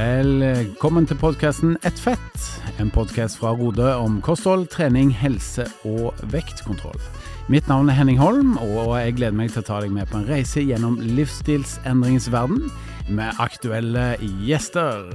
[0.00, 2.44] Velkommen til podkasten Ett fett,
[2.80, 6.96] en podkast fra Rode om kosthold, trening, helse og vektkontroll.
[7.52, 10.22] Mitt navn er Henning Holm, og jeg gleder meg til å ta deg med på
[10.22, 12.70] en reise gjennom livsstilsendringens verden
[13.12, 14.14] med aktuelle
[14.46, 15.10] gjester.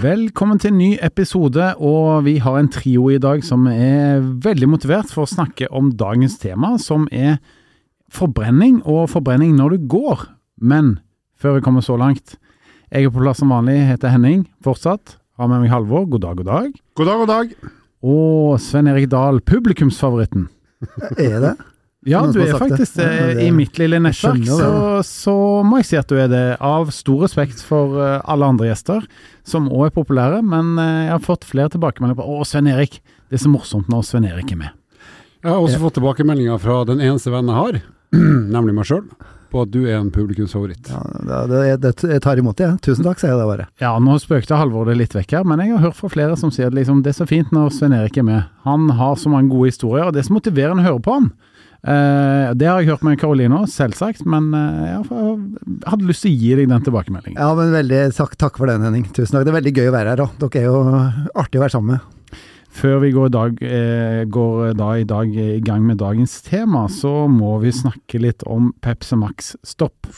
[0.00, 4.76] Velkommen til en ny episode, og vi har en trio i dag som er veldig
[4.78, 7.42] motivert for å snakke om dagens tema, som er
[8.12, 10.26] forbrenning og forbrenning når du går.
[10.60, 10.98] Men
[11.40, 12.36] før vi kommer så langt,
[12.92, 15.16] jeg er på plass som vanlig, heter Henning fortsatt.
[15.40, 16.04] Har med meg Halvor.
[16.12, 16.72] God dag, god dag.
[16.98, 17.54] God dag, god dag.
[18.04, 20.48] Og Sven Erik Dahl, publikumsfavoritten.
[21.16, 21.52] Er det?
[22.04, 23.04] Ja, du er faktisk det.
[23.06, 23.10] det.
[23.14, 26.40] Ja, det- I mitt lille nettverk så, så må jeg si at du er det,
[26.60, 29.06] av stor respekt for eh, alle andre gjester,
[29.46, 30.40] som òg er populære.
[30.42, 32.98] Men eh, jeg har fått flere tilbakemeldinger på 'Å, Sven Erik,
[33.30, 34.74] det er så morsomt når Sven Erik er med'.
[35.46, 37.80] Jeg har også fått tilbakemeldinger fra den eneste vennen jeg har,
[38.54, 39.04] nemlig meg sjøl,
[39.52, 40.88] på at du er en publikumsfavoritt.
[40.88, 41.02] Ja,
[41.48, 42.70] det, det, det, jeg tar imot det.
[42.84, 43.68] Tusen takk, sier jeg da bare.
[43.82, 46.52] Ja, nå spøkte Halvor det litt vekk her, men jeg har hørt fra flere som
[46.54, 48.52] sier at liksom, det er så fint når Sven Erik er med.
[48.68, 51.32] Han har så mange gode historier, og det er så motiverende å høre på han.
[51.82, 55.06] Eh, det har jeg hørt med Karoline òg, selvsagt, men eh, jeg
[55.90, 57.40] hadde lyst til å gi deg den tilbakemeldingen.
[57.42, 59.08] Ja, men veldig takk, takk for den, Henning.
[59.10, 59.48] Tusen takk.
[59.48, 60.22] Det er veldig gøy å være her.
[60.22, 60.36] òg.
[60.44, 60.82] Dere er jo
[61.42, 62.11] artig å være sammen med.
[62.72, 67.26] Før vi går, dag, eh, går da i dag i gang med dagens tema, så
[67.30, 70.08] må vi snakke litt om Pepsi Max Stopp.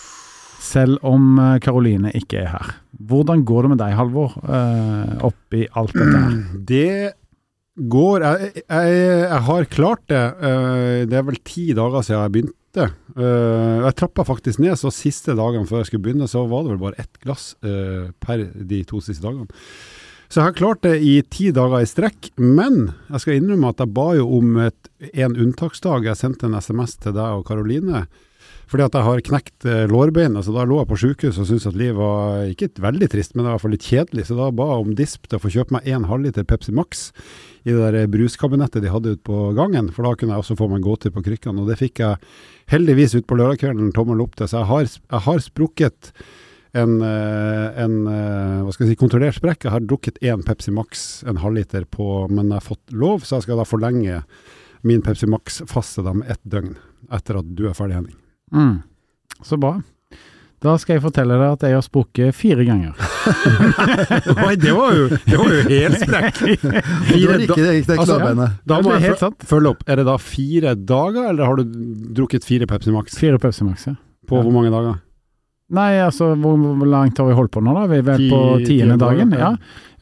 [0.64, 2.70] Selv om eh, Karoline ikke er her.
[3.04, 6.38] Hvordan går det med deg, Halvor, eh, oppi alt dette her?
[6.70, 6.90] Det
[7.90, 10.22] går Jeg, jeg, jeg har klart det.
[10.46, 12.86] eh, Det er vel ti dager siden jeg begynte.
[13.18, 16.70] Eh, Jeg trappa faktisk ned, så siste dagene før jeg skulle begynne, så var det
[16.76, 19.50] vel bare ett glass eh, per de to siste dagene.
[20.34, 23.78] Så jeg har klart det i ti dager i strekk, men jeg skal innrømme at
[23.78, 26.08] jeg ba jo om et, en unntaksdag.
[26.08, 28.00] Jeg sendte en SMS til deg og Karoline.
[28.66, 31.68] Fordi at jeg har knekt eh, lårbeinet, så da lå jeg på sykehus og syntes
[31.70, 34.26] at livet var ikke veldig trist, men det var i litt kjedelig.
[34.26, 37.04] Så da ba jeg om disp til å få kjøpe meg en halvliter Pepsi Max
[37.62, 40.66] i det der bruskabinettet de hadde ute på gangen, for da kunne jeg også få
[40.72, 41.62] meg gåtur på krykkene.
[41.62, 42.18] Og det fikk jeg
[42.74, 46.10] heldigvis ut på lørdagskvelden tommel opp til, så jeg har, jeg har sprukket
[46.74, 49.64] en, eh, en eh, hva skal jeg si, kontrollert sprekk.
[49.66, 53.38] Jeg har drukket én Pepsi Max, en halvliter på, men jeg har fått lov, så
[53.38, 54.20] jeg skal da forlenge
[54.84, 56.74] min Pepsi Max-faste dem med ett døgn
[57.14, 58.16] etter at du er ferdig, Henning.
[58.54, 58.78] Mm.
[59.44, 59.76] Så bra.
[60.64, 62.94] Da skal jeg fortelle deg at jeg har sprukket fire ganger.
[64.46, 66.38] Oi, det var jo, det var jo helt sprekk!
[67.10, 69.44] Fire det altså, ja, Da må jeg sant.
[69.44, 69.84] følge opp.
[69.84, 71.76] Er det da fire dager, eller har du
[72.16, 73.18] drukket fire Pepsi Max?
[73.20, 73.96] Fire Pepsi Max, ja.
[74.24, 74.46] På Ja.
[74.46, 75.02] hvor mange dager?
[75.72, 77.84] Nei, altså, hvor, hvor langt har vi holdt på nå, da?
[77.88, 79.32] Vi er vel på tiende dagen?
[79.32, 79.54] ja.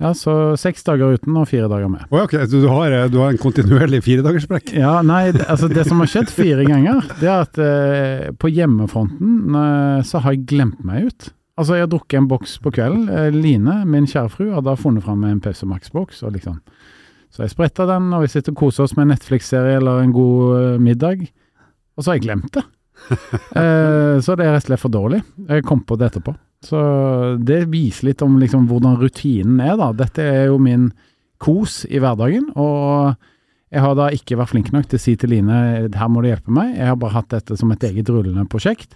[0.02, 0.10] Ja.
[0.18, 2.02] så seks dager uten og fire dager med.
[2.10, 4.72] Oh, ja, ok, så du har, du har en kontinuerlig firedagerssprekk?
[4.74, 9.54] Ja, nei, altså det som har skjedd fire ganger, det er at eh, på hjemmefronten
[9.62, 11.30] eh, så har jeg glemt meg ut.
[11.60, 13.06] Altså, jeg har drukket en boks på kvelden.
[13.12, 16.58] Eh, Line, min kjære fru, har da funnet fram en Pepsi Max-boks, og liksom
[17.32, 20.10] Så jeg spretter den, og vi sitter og koser oss med en Netflix-serie eller en
[20.12, 21.28] god eh, middag,
[21.94, 22.66] og så har jeg glemt det.
[23.58, 25.22] Eh, så det er rett og slett for dårlig.
[25.48, 26.34] Jeg kom på det etterpå.
[26.64, 26.78] Så
[27.42, 29.91] det viser litt om liksom hvordan rutinen er, da.
[29.98, 30.91] Dette er jo min
[31.42, 33.16] kos i hverdagen, og
[33.72, 35.56] jeg har da ikke vært flink nok til å si til Line
[35.97, 36.76] her må du hjelpe meg.
[36.78, 38.94] Jeg har bare hatt dette som et eget rullende prosjekt,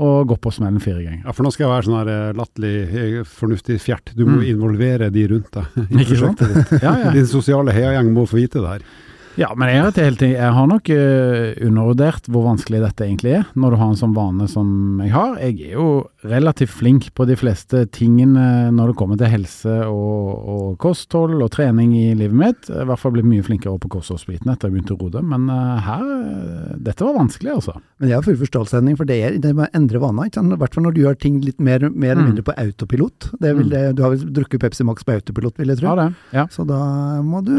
[0.00, 1.22] og gått på smellen fire ganger.
[1.26, 4.12] Ja, for nå skal jeg være sånn her eh, latterlig, eh, fornuftig fjert.
[4.16, 4.46] Du må Mm.
[4.54, 5.76] involvere de rundt deg.
[5.90, 6.40] i Ikke sant?
[6.82, 7.12] Ja, ja.
[7.16, 8.88] Din sosiale heiagjeng må få vite det her.
[9.36, 13.74] Ja men jeg, helt, jeg har nok eh, undervurdert hvor vanskelig dette egentlig er, når
[13.74, 15.36] du har en sånn vane som jeg har.
[15.42, 15.88] Jeg er jo
[16.26, 21.50] relativt flink på de fleste tingene når det kommer til helse og, og kosthold og
[21.54, 22.68] trening i livet mitt.
[22.70, 25.22] Jeg har I hvert fall blitt mye flinkere på kostholdsbiten etter jeg begynte å rode,
[25.22, 27.76] men eh, her eh, Dette var vanskelig, altså.
[28.00, 30.28] Men jeg har full forståelse, Henning, for det er det med å endre vaner.
[30.30, 32.28] I hvert fall når du gjør ting litt mer, mer eller Mm.
[32.32, 33.26] mindre på autopilot.
[33.40, 33.94] Det vil, Mm.
[33.96, 35.88] du har vel drukket Pepsi Max på autopilot, vil jeg tro.
[35.88, 36.14] Ja, det.
[36.32, 36.78] Ja, Så da
[37.22, 37.52] må du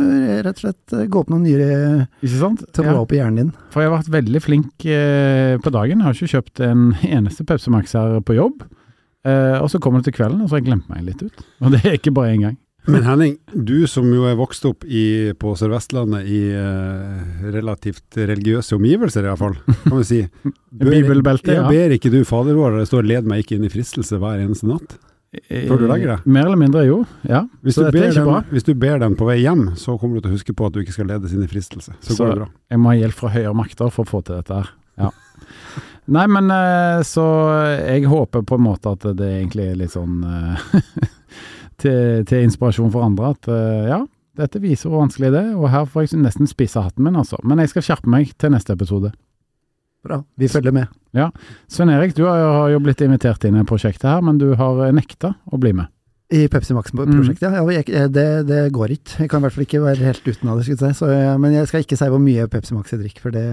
[0.43, 1.66] rett og slett gå opp noen nye
[2.23, 2.63] ikke sant?
[2.73, 3.01] tråder Ja.
[3.01, 3.51] opp i hjernen din.
[3.73, 5.99] For jeg har vært veldig flink eh, på dagen.
[6.01, 6.85] Jeg har ikke kjøpt en
[7.17, 8.63] eneste Pepsi Max her på jobb.
[9.27, 11.45] Eh, og så kommer det til kvelden, og så har jeg glemt meg litt ut.
[11.61, 12.57] Og det er ikke bare én gang.
[12.87, 18.77] Men Henning, du som jo er vokst opp i, på Sør-Vestlandet i eh, relativt religiøse
[18.77, 20.21] omgivelser, i hvert fall, kan vi si.
[20.71, 21.65] Bibelbelte, ja.
[21.65, 21.67] ja.
[21.67, 24.39] Ber ikke du Fader vår, der det står 'led meg ikke inn i fristelse' hver
[24.39, 24.95] eneste natt?
[25.67, 26.21] Før du legger deg?
[26.23, 27.01] Eh, Mer eller mindre, jo.
[27.27, 27.41] Ja.
[27.65, 30.37] Hvis du, den, hvis du ber den på vei hjem, så kommer du til å
[30.37, 31.93] huske på at du ikke skal ledes inn i fristelse.
[31.99, 32.47] Så, Så- går det bra.
[32.71, 34.71] Jeg må ha hjelp fra høyere makter for å få til dette her.
[34.97, 35.11] Ja.
[36.15, 37.25] Nei, men eh, så
[37.83, 40.67] jeg håper på en måte at det egentlig er litt sånn eh,
[41.83, 43.99] til, til inspirasjon for andre at eh, ja,
[44.39, 47.39] dette viser hvor vanskelig det er, og her får jeg nesten spisse hatten min, altså.
[47.43, 49.11] Men jeg skal skjerpe meg til neste episode.
[50.07, 50.21] Bra.
[50.39, 50.87] Vi følger med.
[51.67, 54.91] Svein Erik, du har jo- blitt invitert inn i prosjektet her, men du har eh,
[54.95, 55.87] nekta å bli med.
[56.27, 57.61] I Pepsi Max-prosjektet, ja.
[57.63, 59.21] ja jeg, det, det går ikke.
[59.23, 60.65] Jeg kan i hvert fall ikke være helt uten av det.
[60.67, 60.99] skulle jeg si.
[60.99, 63.43] Så, jeg- men jeg skal ikke si hvor mye Pepsi Max jeg drikker, for det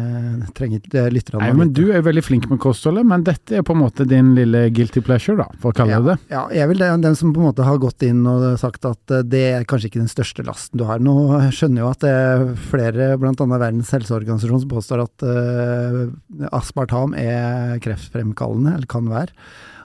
[0.59, 1.71] trenger ikke lytterne Nei, men.
[1.77, 4.65] Du er jo veldig flink med kostholdet, men dette er på en måte din lille
[4.75, 6.17] guilty pleasure, da, for å kalle det det.
[6.35, 6.89] Ja, jeg vil det.
[7.05, 9.93] den, som på en måte har gått inn og sagt at eh, det er kanskje
[9.93, 10.99] ikke den største lasten du har.
[10.99, 11.15] Nå
[11.55, 13.31] skjønner jo at det er flere, bl.a.
[13.55, 19.31] Verdens helseorganisasjon, som påstår at uh, aspartam er kreftfremkallende, eller kan være.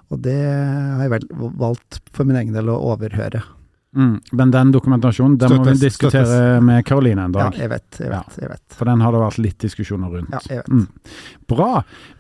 [0.10, 1.30] Og det har jeg vel
[1.62, 3.44] valgt for min egen del å overhøre.
[3.90, 4.20] Mm.
[4.38, 6.62] Men den dokumentasjonen den må vi diskutere støttes.
[6.62, 7.56] med Karoline en dag.
[7.58, 8.36] Ja, jeg vet, jeg vet.
[8.38, 8.76] jeg vet.
[8.78, 10.30] For den har det vært litt diskusjoner rundt.
[10.36, 10.70] Ja, jeg vet.
[10.70, 11.16] Mm.
[11.50, 11.70] Bra.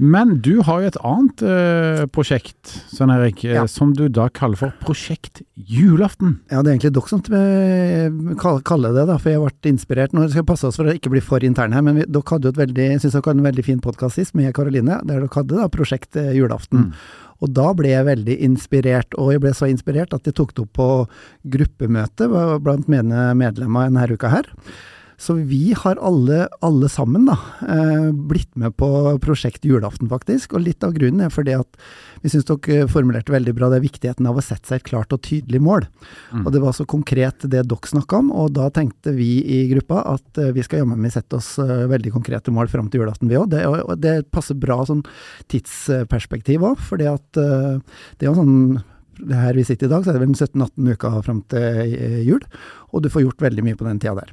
[0.01, 3.67] Men du har jo et annet eh, prosjekt, Svein Erik, eh, Ja.
[3.69, 6.39] som du da kaller for Prosjekt julaften.
[6.49, 10.17] Ja, det er egentlig dere som eh, kaller det, da, for jeg ble inspirert.
[10.17, 12.33] Nå skal vi passe oss for å ikke bli for interne her, men vi, dere
[12.33, 15.03] hadde jo et veldig, jeg synes dere hadde en veldig fin podkast sist med Karoline,
[15.05, 16.89] der dere hadde da prosjekt julaften.
[16.89, 17.27] Mm.
[17.39, 20.65] Og da ble jeg veldig inspirert, og jeg ble så inspirert at jeg tok det
[20.65, 20.89] opp på
[21.55, 22.27] gruppemøte
[22.63, 24.49] blant mine medlemmer denne uka her.
[25.19, 27.35] Så vi har alle, alle sammen da,
[27.67, 28.87] eh, blitt med på
[29.19, 30.53] prosjekt julaften, faktisk.
[30.55, 31.75] Og litt av grunnen er fordi at
[32.23, 35.19] vi syns dere formulerte veldig bra det viktigheten av å sette seg et klart og
[35.27, 35.87] tydelig mål.
[36.31, 36.45] Mm.
[36.45, 40.05] Og det var så konkret det dere snakka om, og da tenkte vi i gruppa
[40.15, 43.27] at eh, vi skal jammen meg sette oss eh, veldig konkrete mål fram til julaften,
[43.27, 43.49] vi òg.
[43.51, 45.03] Det, og- det passer bra sånn
[45.51, 48.81] tidsperspektiv òg, fordi at det er jo sånn
[49.27, 52.43] her vi sitter i dag, så er det vel 17-18 uker fram til eh, jul,
[52.89, 54.31] og du får gjort veldig mye på den tida der.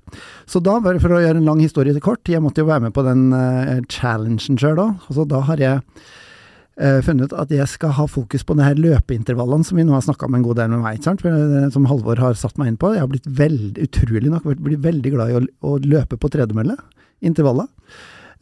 [0.49, 2.87] Så da, bare for å gjøre en lang historie til kort, jeg måtte jo være
[2.88, 7.69] med på den uh, challengen sjøl og så da har jeg uh, funnet at jeg
[7.71, 10.61] skal ha fokus på de her løpeintervallene som vi nå har snakka om en god
[10.61, 11.06] del med meg?
[11.23, 12.94] For, som Halvor har satt meg inn på.
[12.97, 16.79] Jeg har blitt veldig, utrolig nok blitt veldig glad i å, å løpe på tredemølle,
[17.25, 17.73] intervaller.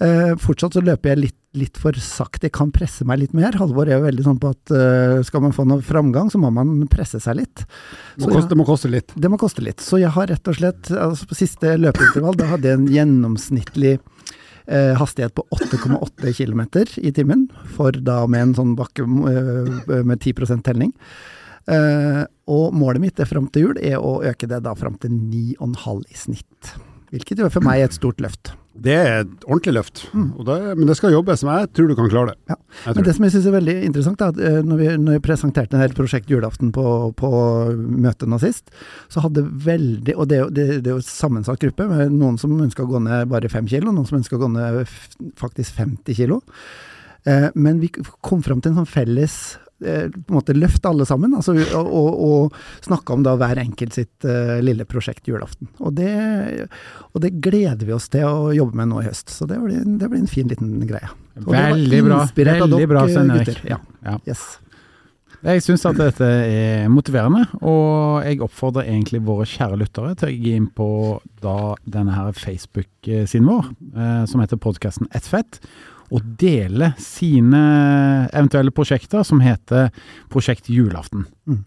[0.02, 3.54] Eh, fortsatt så løper jeg litt, litt for sakte, jeg kan presse meg litt mer.
[3.60, 6.50] Halvor er jo veldig sånn på at uh, skal man få noe framgang, så må
[6.54, 7.62] man presse seg litt.
[8.18, 9.14] Må, koste, det må koste litt.
[9.14, 9.84] det må koste litt.
[9.84, 13.94] Så jeg har rett og slett, altså på siste løpeintervall, da hadde jeg en gjennomsnittlig
[14.66, 16.64] eh, hastighet på 8,8 km
[16.98, 17.46] i timen,
[17.76, 20.90] for da med en sånn bakke eh, med 10 telling.
[21.70, 25.14] Eh, og målet mitt er fram til jul er å øke det da fram til
[25.14, 26.74] 9,5 i snitt.
[27.14, 28.56] Hvilket jo for meg er et stort løft.
[28.74, 31.44] Det er et ordentlig løft, og det, men det skal jobbes.
[31.46, 32.38] Men jeg tror du kan klare det.
[32.50, 32.56] Ja.
[32.96, 35.22] Men det som jeg syns er veldig interessant, er at eh, når vi, når vi
[35.28, 37.30] presenterte dette prosjekt julaften på, på
[37.78, 38.74] møtet nå sist,
[39.12, 42.56] så hadde veldig Og det det, det er jo en sammensatt gruppe, med noen som
[42.58, 44.82] ønsker å gå ned bare fem kilo, noen som ønsker å gå ned
[45.38, 46.40] faktisk 50 kilo.
[47.30, 49.38] Eh, men vi kom fram til en sånn felles
[49.84, 54.26] på en måte løft alle sammen, altså, og, og, snakka om da hver enkelt sitt
[54.28, 55.70] uh, lille prosjekt julaften.
[55.84, 56.10] Og det,
[57.12, 59.84] og det gleder vi oss til å jobbe med nå i høst, så det blir,
[59.84, 61.12] det blir en fin liten greie.
[61.44, 62.20] Og Veldig bra.
[62.34, 63.64] Veldig bra, Svein Erik.
[63.68, 63.80] Ja.
[64.04, 64.18] Ja.
[64.28, 64.44] Yes.
[65.44, 70.36] Jeg syns at dette er motiverende, og jeg oppfordrer egentlig våre kjære lyttere til å
[70.40, 70.86] gå inn på
[71.44, 75.60] da denne her Facebook-siden vår, eh, som heter podkasten Ett fett,
[76.12, 79.90] og dele sine eventuelle prosjekter som heter
[80.32, 81.26] Prosjekt julaften.
[81.48, 81.64] Mm.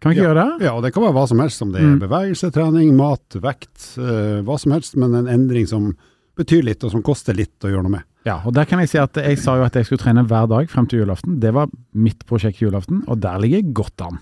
[0.00, 0.28] Kan vi ikke Ja.
[0.34, 0.64] gjøre det?
[0.66, 1.98] Ja, og det kan være hva som helst, om det er Mm.
[2.00, 5.94] bevegelse, trening, mat, vekt, uh, hva som helst, men en endring som
[6.36, 8.02] betyr litt, og som koster litt å gjøre noe med.
[8.26, 10.46] Ja, og der kan jeg si at jeg sa jo at jeg skulle trene hver
[10.48, 11.40] dag frem til julaften.
[11.40, 14.18] Det var mitt prosjekt julaften, og der ligger jeg godt an.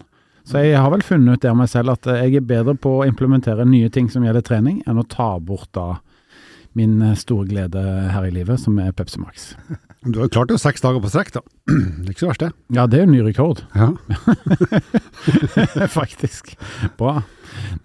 [0.46, 3.00] Så jeg har vel funnet ut det av meg selv at jeg er bedre på
[3.00, 5.98] å implementere nye ting som gjelder trening, enn å ta bort da
[6.74, 9.54] min eh, store glede her i livet, som er Pepsi Max.
[10.04, 11.40] Du har jo klart det seks dager på strekk, da.
[12.04, 12.50] Det er ikke så verst, det.
[12.76, 13.86] Ja, det er jo ny rekord, Ja.
[15.94, 16.50] faktisk.
[16.98, 17.22] Bra.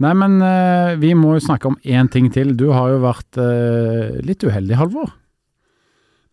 [0.04, 2.52] Nei, men eh, vi må jo snakke om én ting til.
[2.60, 5.14] Du har jo vært eh, litt uheldig, Halvor.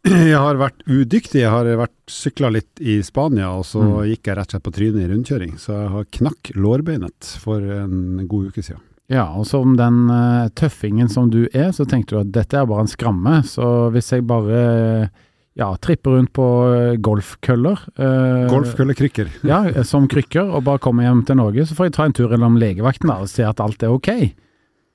[0.10, 1.40] Jeg har vært udyktig.
[1.44, 3.94] Jeg har vært sykla litt i Spania, og så Mm.
[4.12, 5.54] gikk jeg rett og slett på trynet i rundkjøring.
[5.58, 8.82] Så jeg har knakk lårbeinet for en god uke siden.
[9.12, 12.66] Ja, og som den eh, tøffingen som du er, så tenkte du at dette er
[12.66, 13.38] bare en skramme.
[13.46, 15.22] Så hvis jeg bare eh,
[15.56, 19.30] ja, tripper rundt på eh, golfkøller eh, Golfkøllekrykker.
[19.52, 22.34] Ja, som krykker, og bare kommer hjem til Norge, så får jeg ta en tur
[22.36, 24.10] innom legevakten da, og se at alt er ok.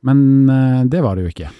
[0.07, 1.51] Men eh, det var det jo ikke.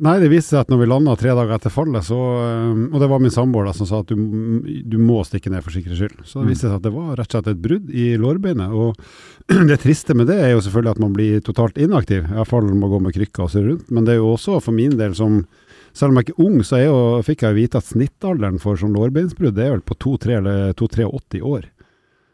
[0.00, 3.02] Nei, det viste seg at når vi landa tre dager etter fallet, så øh, Og
[3.02, 4.16] det var min samboer som sa at du,
[4.64, 6.22] du må stikke ned for sikkerhets skyld.
[6.24, 8.72] Så det viste seg at det var rett og slett et brudd i lårbeinet.
[8.72, 8.96] Og
[9.70, 12.24] det triste med det er jo selvfølgelig at man blir totalt inaktiv.
[12.24, 13.92] I hvert fall må gå med krykker og surre rundt.
[13.92, 15.42] Men det er jo også for min del som
[15.92, 18.78] selv om jeg ikke er ung, så er jo, fikk jeg vite at snittalderen for
[18.80, 21.66] sånn lårbeinsbrudd er vel på 2-3 eller 2-83 år.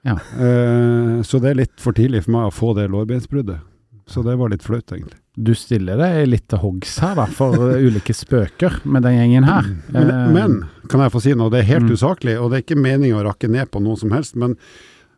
[0.06, 0.18] Ja.
[0.38, 3.64] Uh, så det er litt for tidlig for meg å få det lårbeinsbruddet.
[4.08, 5.18] Så det var litt flaut, egentlig.
[5.36, 7.56] Du stiller deg litt til hoggs her, da, for
[7.88, 9.66] ulike spøker med den gjengen her.
[9.92, 10.54] Men, Eh, men
[10.88, 11.96] kan jeg få si noe, det er helt Mm.
[11.98, 14.36] usaklig, og det er ikke meningen å rakke ned på noe som helst.
[14.36, 14.54] Men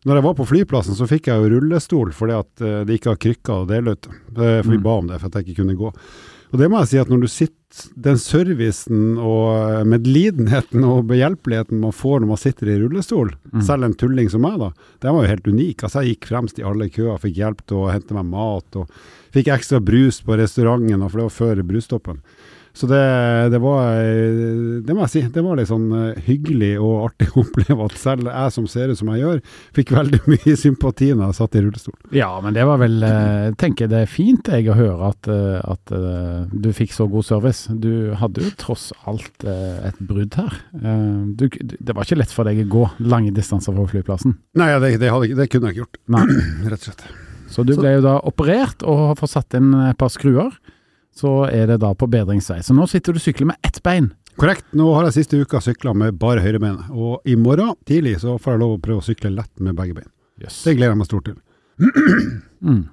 [0.05, 3.13] når jeg var på flyplassen, så fikk jeg jo rullestol fordi at eh, de ikke
[3.13, 4.07] har krykker å dele ut.
[4.09, 4.83] Eh, For vi Mm.
[4.83, 5.93] ba om det for at jeg ikke kunne gå.
[6.49, 7.55] Og det må jeg si at når du sitter
[8.01, 13.61] Den servicen og eh, medlidenheten og behjelpeligheten man får når man sitter i rullestol, Mm.
[13.65, 15.83] selv en tulling som meg, da, den var jo helt unik.
[15.85, 18.89] Altså, jeg gikk fremst i alle køer, fikk hjelp til å hente meg mat, og
[19.33, 22.19] fikk ekstra brus på restauranten, for det var før brusstoppen.
[22.77, 22.99] Så det,
[23.51, 23.97] det var
[24.85, 25.21] Det må jeg si.
[25.33, 28.93] Det var litt sånn eh, hyggelig og artig å oppleve at selv jeg som ser
[28.93, 29.41] ut som jeg gjør,
[29.75, 31.97] fikk veldig mye sympati når jeg satt i rullestol.
[32.15, 35.29] Ja, men det var vel eh, Jeg tenker det er fint jeg å høre at,
[35.31, 35.95] eh, at
[36.53, 37.67] du fikk så god service.
[37.81, 40.53] Du hadde jo tross alt et brudd her.
[41.39, 44.35] Du, det var ikke lett for deg å gå lange distanser fra flyplassen.
[44.59, 46.25] Nei, det, det, hadde, det kunne jeg ikke gjort, Nei.
[46.71, 47.05] rett og slett.
[47.49, 50.53] Så du ble jo da operert og har fått satt inn et par skruer.
[51.19, 52.61] Så er det da på bedringsvei.
[52.63, 54.13] Så nå sitter du og sykler med ett bein.
[54.39, 54.69] Korrekt.
[54.77, 58.55] Nå har jeg siste uka sykla med bare høyrebeinet, og i morgen tidlig så får
[58.55, 60.11] jeg lov å prøve å sykle lett med begge bein.
[60.39, 60.61] Yes.
[60.63, 61.41] Det gleder jeg meg stort til.
[62.59, 62.85] Mm.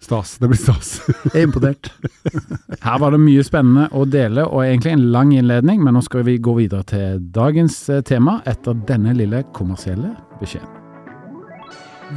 [0.00, 0.36] Stas.
[0.38, 0.90] Det blir stas.
[1.32, 1.90] Jeg er imponert.
[2.86, 6.26] Her var det mye spennende å dele, og egentlig en lang innledning, men nå skal
[6.26, 10.74] vi gå videre til dagens eh, tema etter denne lille kommersielle beskjeden.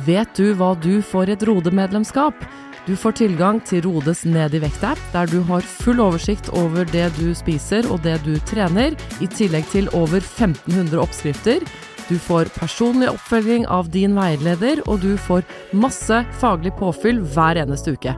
[0.05, 2.45] Vet du hva du får i et Rode-medlemskap?
[2.89, 7.11] Du får tilgang til Rodes Ned i vekt-app, der du har full oversikt over det
[7.19, 11.61] du spiser og det du trener, i tillegg til over 1500 oppskrifter.
[12.09, 15.45] Du får personlig oppfølging av din veileder, og du får
[15.77, 18.15] masse faglig påfyll hver eneste uke.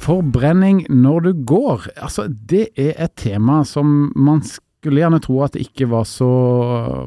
[0.00, 1.90] Forbrenning når du går.
[2.00, 6.32] Altså, det er et tema som man skulle gjerne tro at det ikke var så,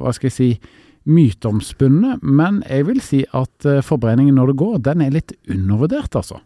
[0.06, 0.52] hva skal jeg si,
[1.10, 6.40] myteomspunnet, men jeg vil si at forbrenningen når det går, den er litt undervurdert, altså.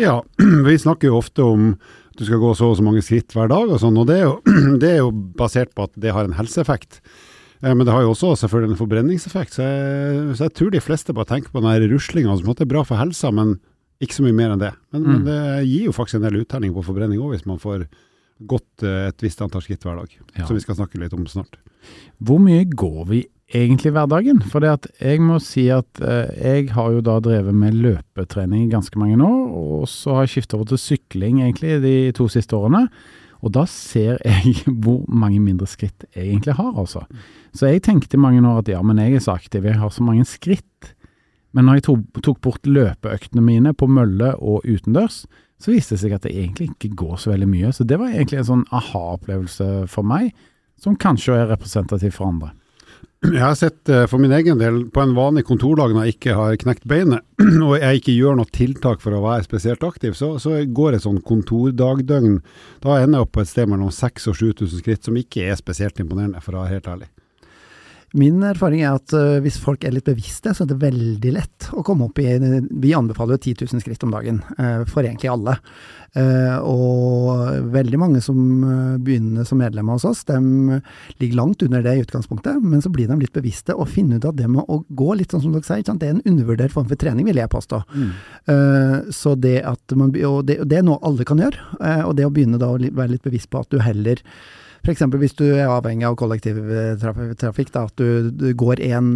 [0.00, 0.20] Ja,
[0.68, 1.72] vi snakker jo ofte om
[2.10, 4.20] at du skal gå så og så mange skritt hver dag og sånn, og det
[4.20, 4.36] er jo,
[4.82, 7.00] det er jo basert på at det har en helseeffekt.
[7.62, 10.80] Eh, Men det har jo også selvfølgelig en forbrenningseffekt, så jeg, så jeg tror de
[10.84, 13.58] fleste bare tenker på den ruslinga som at det er bra for helsa, men
[14.00, 14.70] ikke så mye mer enn det.
[14.94, 15.26] Men, men Mm.
[15.26, 17.84] det gir jo faktisk en del uttelling på forbrenning òg, hvis man får
[18.48, 20.46] gått eh, et visst antall skritt hver dag, Ja.
[20.48, 21.58] som vi skal snakke litt om snart.
[22.24, 23.18] Hvor mye går vi
[23.54, 24.42] egentlig hverdagen?
[24.50, 28.66] For det at jeg må si at eh, jeg har jo da drevet med løpetrening
[28.66, 32.28] i ganske mange år, og så har jeg skiftet over til sykling egentlig de to
[32.32, 32.86] siste årene.
[33.40, 37.04] Og da ser jeg hvor mange mindre skritt jeg egentlig har, altså.
[37.56, 39.92] Så jeg tenkte i mange år at ja, men jeg er så aktiv, jeg har
[39.94, 40.94] så mange skritt.
[41.56, 45.24] Men når jeg tok, tok bort løpeøktene mine på mølle og utendørs,
[45.60, 47.72] så viste det seg at det egentlig ikke går så veldig mye.
[47.74, 50.30] Så det var egentlig en sånn aha-opplevelse for meg,
[50.80, 52.54] som kanskje er representativ for andre.
[53.36, 56.36] Jeg har sett eh, for min egen del på en vanlig kontordag når jeg ikke
[56.38, 57.24] har knekt beinet,
[57.66, 61.04] og jeg ikke gjør noe tiltak for å være spesielt aktiv, så, så går et
[61.04, 62.38] sånn kontordagdøgn.
[62.80, 65.60] Da ender jeg opp på et sted mellom 6000 og 7000 skritt, som ikke er
[65.60, 67.10] spesielt imponerende, for å være helt ærlig.
[68.18, 71.68] Min erfaring er at øh, hvis folk er litt bevisste, så er det veldig lett
[71.76, 72.26] å komme opp i
[72.82, 75.54] Vi anbefaler jo 10 000 skritt om dagen, øh, for egentlig alle.
[76.18, 78.40] Eh, og veldig mange som
[78.98, 80.80] begynner som medlemmer hos oss, de
[81.22, 84.26] ligger langt under det i utgangspunktet, men så blir de litt bevisste og finner ut
[84.32, 86.88] at det med å gå litt sånn som dere sier, det er en undervurdert form
[86.90, 87.82] for trening, vil jeg påstå.
[88.50, 92.02] Eh, så det at man, og det, og det er noe alle kan gjøre, eh,
[92.08, 94.18] og det å begynne da å være litt bevisst på at du heller
[94.80, 95.04] F.eks.
[95.20, 99.10] hvis du er avhengig av kollektivtrafikk, da, at du, du går én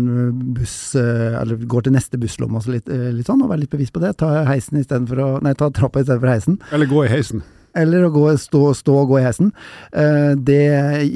[0.56, 3.72] buss, eh, eller går til neste busslomme og litt, eh, litt sånn, og vær litt
[3.72, 4.14] bevisst på det.
[4.20, 6.60] Ta heisen istedenfor å Nei, ta trappa istedenfor heisen.
[6.72, 7.42] Eller gå i heisen.
[7.76, 9.50] Eller å gå, stå, stå og gå i heisen.
[9.92, 10.60] Eh, det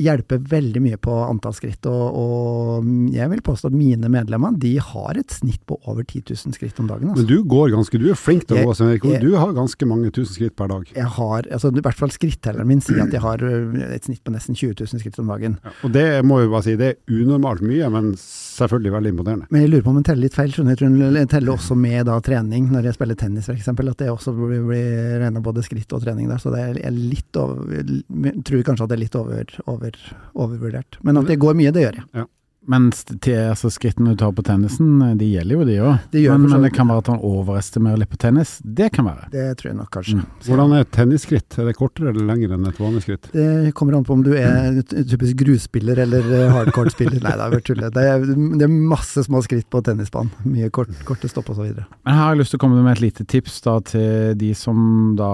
[0.02, 1.86] hjelper veldig mye på antall skritt.
[1.86, 6.24] Og, og jeg vil påstå at mine medlemmer de har et snitt på over 10
[6.34, 7.12] 000 skritt om dagen.
[7.12, 7.22] Altså.
[7.24, 9.06] Men du går ganske, du er flink til å Jeg- gå, Svein Erik.
[9.22, 10.88] Du har ganske mange tusen skritt per dag.
[10.94, 14.34] Jeg har, altså i hvert fall skrittelleren min sier at jeg har et snitt på
[14.34, 15.58] nesten 20 000 skritt om dagen.
[15.64, 19.46] Ja, og det må jeg bare si, det er unormalt mye, men selvfølgelig veldig imponerende.
[19.54, 20.50] Men jeg lurer på om jeg teller litt feil.
[20.54, 20.74] skjønner?
[20.74, 20.88] Jeg tror
[21.18, 23.68] hun teller også med da trening, når jeg spiller tennis f.eks.
[23.68, 26.40] At det også blir regna både skritt og trening der.
[26.42, 30.00] Så det er litt over Jeg tror kanskje at det er litt over, over,
[30.34, 30.98] overvurdert.
[31.06, 32.28] Men at det går mye, det gjør jeg.
[32.68, 36.16] Men altså, skrittene du tar på tennisen, de gjelder jo de òg.
[36.28, 38.58] Men, men det kan være at han overestimerer litt på tennis.
[38.62, 39.30] Det kan være.
[39.32, 40.18] Det tror jeg nok kanskje.
[40.18, 40.26] Mm.
[40.48, 41.58] Hvordan er et tennisskritt?
[41.58, 43.30] Er det kortere eller lengre enn et vanlig skritt?
[43.32, 47.22] Det kommer an på om du er typisk grusspiller eller eh, hardcourt-spiller.
[47.24, 47.90] Nei, det er tulle.
[47.94, 50.34] Det er, det er masse små skritt på tennisbanen.
[50.44, 51.72] Mye kort, korte stopp osv.
[51.72, 54.52] Men her har jeg lyst til å komme med et lite tips da til de
[54.58, 55.32] som da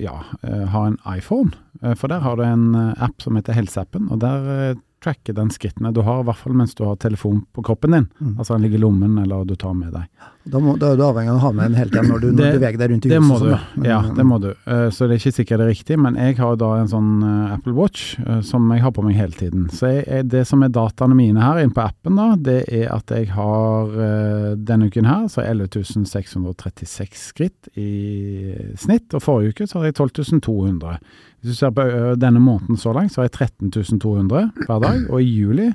[0.00, 1.52] ja, eh, har en iPhone.
[1.82, 5.50] Eh, For der har du en eh, app som heter Helseappen, og der eh, den
[5.54, 8.08] skrittene du har, i hvert fall mens du har telefon på kroppen din.
[8.20, 8.34] Mm.
[8.38, 10.06] Altså den ligger i lommen, eller du tar med deg.
[10.46, 12.26] Da, må, da er du avhengig av å ha med den hele tiden når du,
[12.30, 13.16] når Det- du beveger deg rundt i huset.
[13.16, 13.46] Det må og du.
[13.46, 13.80] sånn, da.
[13.82, 14.48] Men, Ja, det må du.
[14.66, 17.08] Uh, Så det er ikke sikkert det er riktig, men jeg har da en sånn
[17.24, 19.66] uh, Apple Watch uh, som jeg har på meg hele tiden.
[19.74, 22.94] Så jeg, jeg- det som er dataene mine her inne på appen, da, det er
[22.94, 29.54] at jeg har eh, denne uken her så 11 636 skritt i snitt, og forrige
[29.54, 30.98] uke så hadde jeg 12 200.
[31.46, 31.84] Hvis du ser på
[32.18, 35.68] denne måneden så langt, så har jeg 13 200 hver dag, og i juli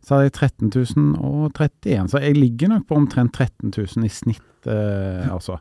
[0.00, 0.70] så hadde jeg 13
[1.52, 2.06] 031.
[2.08, 5.58] Så jeg ligger nok på omtrent 13 000 i snitt, eh, altså.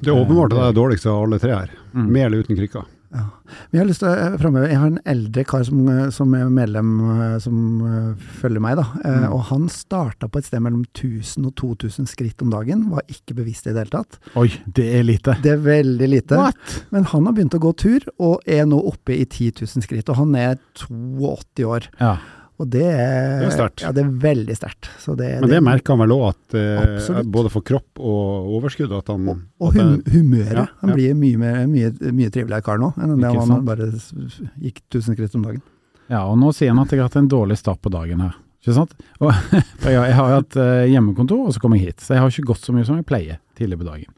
[0.00, 1.74] Det åpenbart det er dårligst av alle tre her.
[1.92, 2.06] Mm.
[2.08, 2.88] Med eller uten krykker.
[3.10, 3.22] Ja.
[3.48, 6.34] Men jeg har lyst til å framheve Jeg har en eldre kar som, eh, som
[6.36, 7.56] er medlem, eh, som
[7.88, 8.84] eh, følger meg, da.
[9.04, 9.32] Eh, Mm.
[9.32, 12.90] Og han starta på et sted mellom 1000 og 2000 skritt om dagen.
[12.90, 14.18] Var ikke bevisst i det hele tatt.
[14.36, 15.36] Oi, det er lite.
[15.42, 16.36] Det er veldig lite.
[16.36, 16.84] What?
[16.92, 20.08] Men han har begynt å gå tur, og er nå oppe i 10 000 skritt.
[20.12, 21.88] Og han er 82 år.
[22.00, 22.16] Ja.
[22.58, 23.70] Og det er, Det er.
[23.84, 24.88] Ja, det er veldig sterkt.
[25.06, 29.12] Men det, Men det merker han vel òg, eh, både for kropp og overskudd at
[29.12, 30.56] han Og og hum, humøret.
[30.56, 30.96] Ja, Han ja.
[30.98, 33.92] blir mye, mer, mye, mye triveligere kar nå enn det han bare
[34.58, 35.62] gikk 1000 skritt om dagen.
[36.10, 38.34] ja, og nå sier han at jeg har hatt en dårlig start på dagen her.
[38.58, 38.94] Ikke sant?
[39.22, 39.30] Og,
[39.86, 42.02] jeg, har jo hatt eh, hjemmekontor, og så kom jeg hit.
[42.02, 44.12] Så jeg har ikke gått så mye som jeg pleier tidligere på dagen.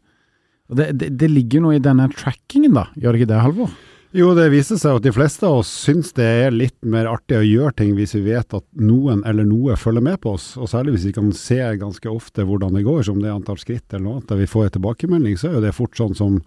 [0.70, 2.86] Og det, det, det ligger noe i denne trackingen, da.
[2.96, 3.72] Gjør det ikke det, Halvor?
[4.10, 7.36] Jo, det viser seg at de fleste av oss syns det er litt mer artig
[7.38, 10.66] å gjøre ting hvis vi vet at noen eller noe følger med på oss, og
[10.72, 13.86] særlig hvis vi kan se ganske ofte hvordan det går, som det er antall skritt
[13.94, 16.40] eller noe annet, der vi får en tilbakemelding, så er jo det fort sånn som,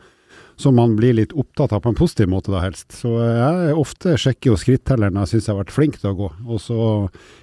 [0.60, 2.98] som man blir litt opptatt av på en positiv måte da helst.
[3.00, 6.30] Så jeg ofte sjekker jo skrittelleren jeg syns jeg har vært flink til å gå,
[6.44, 6.92] og så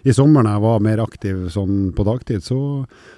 [0.04, 2.60] i sommer når jeg var mer aktiv sånn på dagtid, så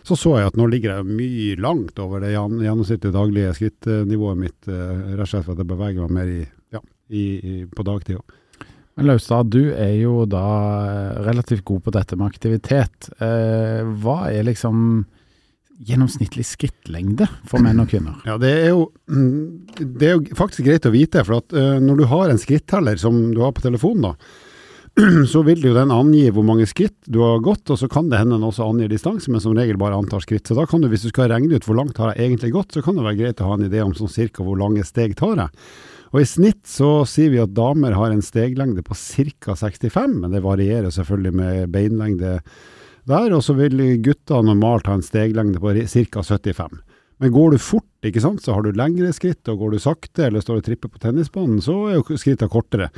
[0.06, 4.60] så, så jeg at nå ligger jeg mye langt over det gjennomsnittlige daglige skrittnivået mitt,
[4.70, 6.42] eh, rett og slett for at jeg beveger meg mer i,
[7.12, 8.38] i, i, på dagtid òg.
[8.98, 10.44] Men Laustad, du er jo da
[10.84, 13.08] eh, relativt god på dette med aktivitet.
[13.24, 15.04] Eh, hva er liksom
[15.82, 18.20] gjennomsnittlig skrittlengde for menn og kvinner?
[18.28, 21.78] Ja, det er jo, mm, det er jo faktisk greit å vite, for at eh,
[21.82, 24.42] når du har en skritteller som du har på telefonen, da,
[25.32, 28.20] så vil jo den angi hvor mange skritt du har gått, og så kan det
[28.20, 30.44] hende den også angir distanse, men som regel bare antar skritt.
[30.44, 32.76] Så da kan du, hvis du skal regne ut hvor langt har jeg egentlig gått,
[32.76, 35.16] så kan det være greit å ha en idé om sånn cirka hvor lange steg
[35.16, 35.64] tar jeg.
[36.12, 39.56] Og i snitt så sier vi at damer har en steglengde på ca.
[39.56, 42.38] 65, men det varierer selvfølgelig med beinlengde
[43.08, 46.22] der, og så vil gutta normalt ha en steglengde på ca.
[46.22, 46.82] 75.
[47.22, 50.24] Men går du fort, ikke sant, så har du lengre skritt, og går du sakte
[50.26, 52.88] eller står og tripper på tennisbanen, så er jo skrittene kortere.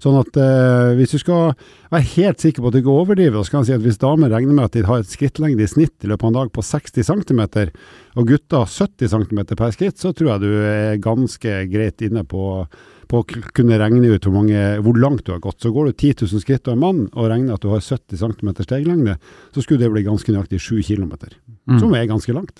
[0.00, 1.52] Sånn at eh, hvis du skal
[1.92, 4.32] være helt sikker på at du ikke overdriver, så kan jeg si at hvis damer
[4.32, 6.64] regner med at de har et skrittlengde i snitt i løpet av en dag på
[6.64, 7.44] 60 cm,
[8.16, 12.64] og gutta 70 cm per skritt, så tror jeg du er ganske greit inne på
[13.04, 15.58] på å kunne regne ut hvor, mange, hvor langt du har gått.
[15.60, 18.16] Så går du 10 000 skritt og en mann, og regner at du har 70
[18.16, 19.18] cm steglengde,
[19.52, 21.12] så skulle det bli ganske nøyaktig 7 km,
[21.64, 21.78] Mm.
[21.80, 22.58] som er ganske langt.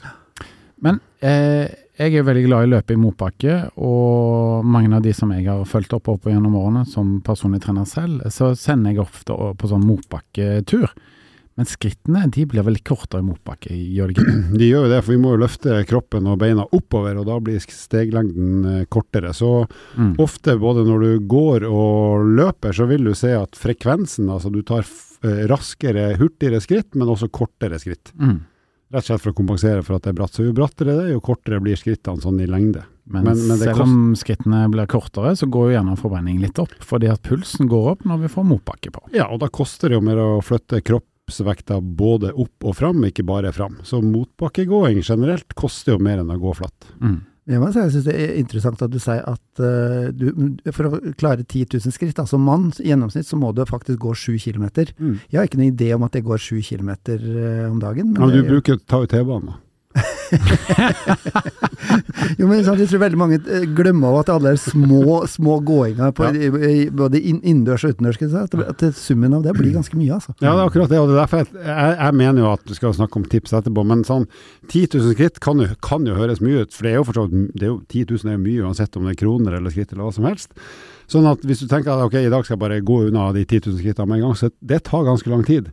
[0.84, 5.12] Men eh, jeg er veldig glad i å løpe i motbakke, og mange av de
[5.16, 9.04] som jeg har fulgt opp opp gjennom årene som personlig trener selv, så sender jeg
[9.06, 10.90] ofte på sånn motbakketur.
[11.54, 14.32] Men skrittene de blir vel litt kortere i motbakke, gjør de ikke?
[14.58, 17.36] De gjør jo det, for vi må jo løfte kroppen og beina oppover, og da
[17.46, 19.30] blir steglengden eh, kortere.
[19.34, 19.52] Så
[19.94, 20.16] Mm.
[20.18, 24.58] ofte, både når du går og løper, så vil du se at frekvensen, altså du
[24.66, 28.10] tar eh, raskere, hurtigere skritt, men også kortere skritt.
[28.18, 28.40] Mm.
[28.94, 30.30] Rett og slett for å kompensere for at det er bratt.
[30.36, 32.84] Så jo brattere det er, jo kortere blir skrittene sånn i lengde.
[33.10, 36.72] Men, Men- men selv om skrittene blir kortere, så går jo gjerne forbrenningen litt opp,
[36.80, 39.02] fordi at pulsen går opp når vi får motbakke på.
[39.12, 43.26] Ja, og da koster det jo mer å flytte kroppsvekta både opp og fram, ikke
[43.26, 43.76] bare fram.
[43.82, 46.88] Så motbakkegåing generelt koster jo mer enn å gå flatt.
[47.02, 47.20] Mm.
[47.44, 50.30] Jeg synes det er interessant at du sier at uh, du,
[50.72, 54.14] for å klare 10 000 skritt, altså mann i gjennomsnitt, så må du faktisk gå
[54.16, 54.66] 7 km.
[54.96, 55.18] Mm.
[55.28, 56.90] Jeg har ikke noen idé om at jeg går 7 km
[57.68, 58.16] om dagen.
[58.16, 59.60] Ja, men du jeg, bruker bruker ta ut T-banen, da.
[62.38, 66.12] Jo, men sant, jeg tror veldig mange eh, glemmer at alle er små, små gåinger,
[66.16, 68.18] på, i, i, både inn- innendørs og utendørs.
[68.40, 70.34] At, at summen av det blir ganske mye, altså.
[70.40, 71.00] Ja, det er akkurat det.
[71.02, 73.54] og det er derfor jeg, jeg, jeg mener jo at du skal snakke om tips
[73.60, 74.26] etterpå, men sånn
[74.72, 77.20] 10 000 skritt kan jo, kan jo høres mye ut, for det er jo for
[77.20, 79.58] så vidt det er jo, 10 000 er jo mye uansett om det er kroner
[79.60, 80.56] eller skritt eller hva som helst.
[81.10, 83.44] Sånn at hvis du tenker at ok, i dag skal jeg bare gå unna de
[83.44, 85.68] 10 000 skrittene med en gang, så det tar ganske lang tid.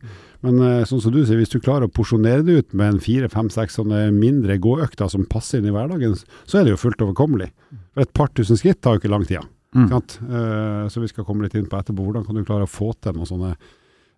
[0.45, 3.01] Men eh, sånn som du sier, hvis du klarer å porsjonere det ut med en
[3.03, 6.17] fire, fem, seks sånne mindre gåøkter som passer inn i hverdagen,
[6.49, 7.51] så er det jo fullt overkommelig.
[7.93, 9.45] For et par tusen skritt tar jo ikke lang tid.
[9.77, 9.91] Mm.
[9.93, 12.03] Eh, så vi skal komme litt inn på etterpå.
[12.03, 13.51] Hvordan kan du klare å få til noen sånne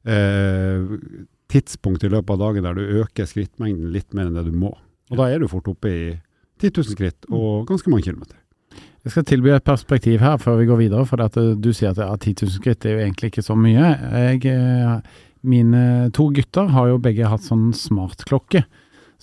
[0.10, 0.96] eh,
[1.52, 4.74] tidspunkt i løpet av dagen der du øker skrittmengden litt mer enn det du må?
[5.12, 6.06] Og da er du fort oppe i
[6.64, 8.38] 10 000 skritt og ganske mange kilometer.
[9.04, 12.00] Jeg skal tilby et perspektiv her før vi går videre, for eh, du sier at
[12.00, 13.90] ja, 10 000 skritt er jo egentlig ikke så mye.
[14.32, 15.84] Jeg, eh, mine
[16.16, 18.64] to gutter har jo begge hatt sånn smartklokke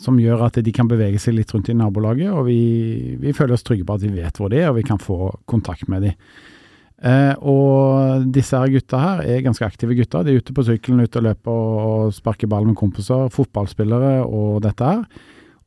[0.01, 3.57] som gjør at de kan bevege seg litt rundt i nabolaget, og vi, vi føler
[3.57, 6.09] oss trygge på at vi vet hvor de er, og vi kan få kontakt med
[6.09, 6.17] dem.
[7.01, 10.25] Eh, og disse her gutta her er ganske aktive gutter.
[10.25, 14.61] De er ute på sykkelen, ute og løper og sparker ball med kompiser, fotballspillere og
[14.67, 15.07] dette her.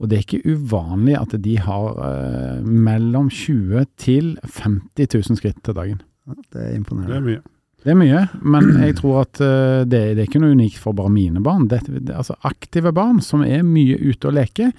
[0.01, 5.61] Og det er ikke uvanlig at de har eh, mellom 20 til 50 000 skritt
[5.63, 6.01] til dagen.
[6.27, 7.41] Ja, Det er Det er mye.
[7.83, 10.95] Det er mye, men jeg tror at eh, det, det er ikke noe unikt for
[10.95, 11.67] bare mine barn.
[11.67, 14.71] Det, det, altså Aktive barn som er mye ute og leker,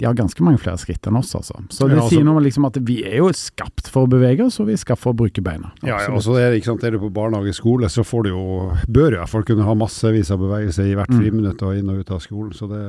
[0.00, 1.56] de har ganske mange flere skritt enn oss, altså.
[1.72, 4.10] Så det Ja, altså- sier noe om liksom at vi er jo skapt for å
[4.12, 5.72] bevege oss, og vi er skapt for å bruke beina.
[5.84, 8.24] Ja, ja, og så er, det, ikke sant, er du på barnehage skole, så får
[8.24, 8.44] du jo,
[8.88, 11.20] bør jo iallfall kunne ha massevis av bevegelse i hvert Mm.
[11.20, 12.52] friminutt og inn og ut av skolen.
[12.56, 12.80] Så det,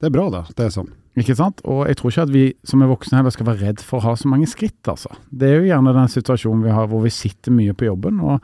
[0.00, 0.42] det er bra, da.
[0.56, 0.88] Det er sånn.
[1.18, 1.58] Ikke sant?
[1.66, 4.10] Og jeg tror ikke at vi som er voksne heller skal være redd for å
[4.10, 5.10] ha så mange skritt, altså.
[5.30, 8.38] Det er jo gjerne den situasjonen vi har hvor vi sitter mye på jobben, og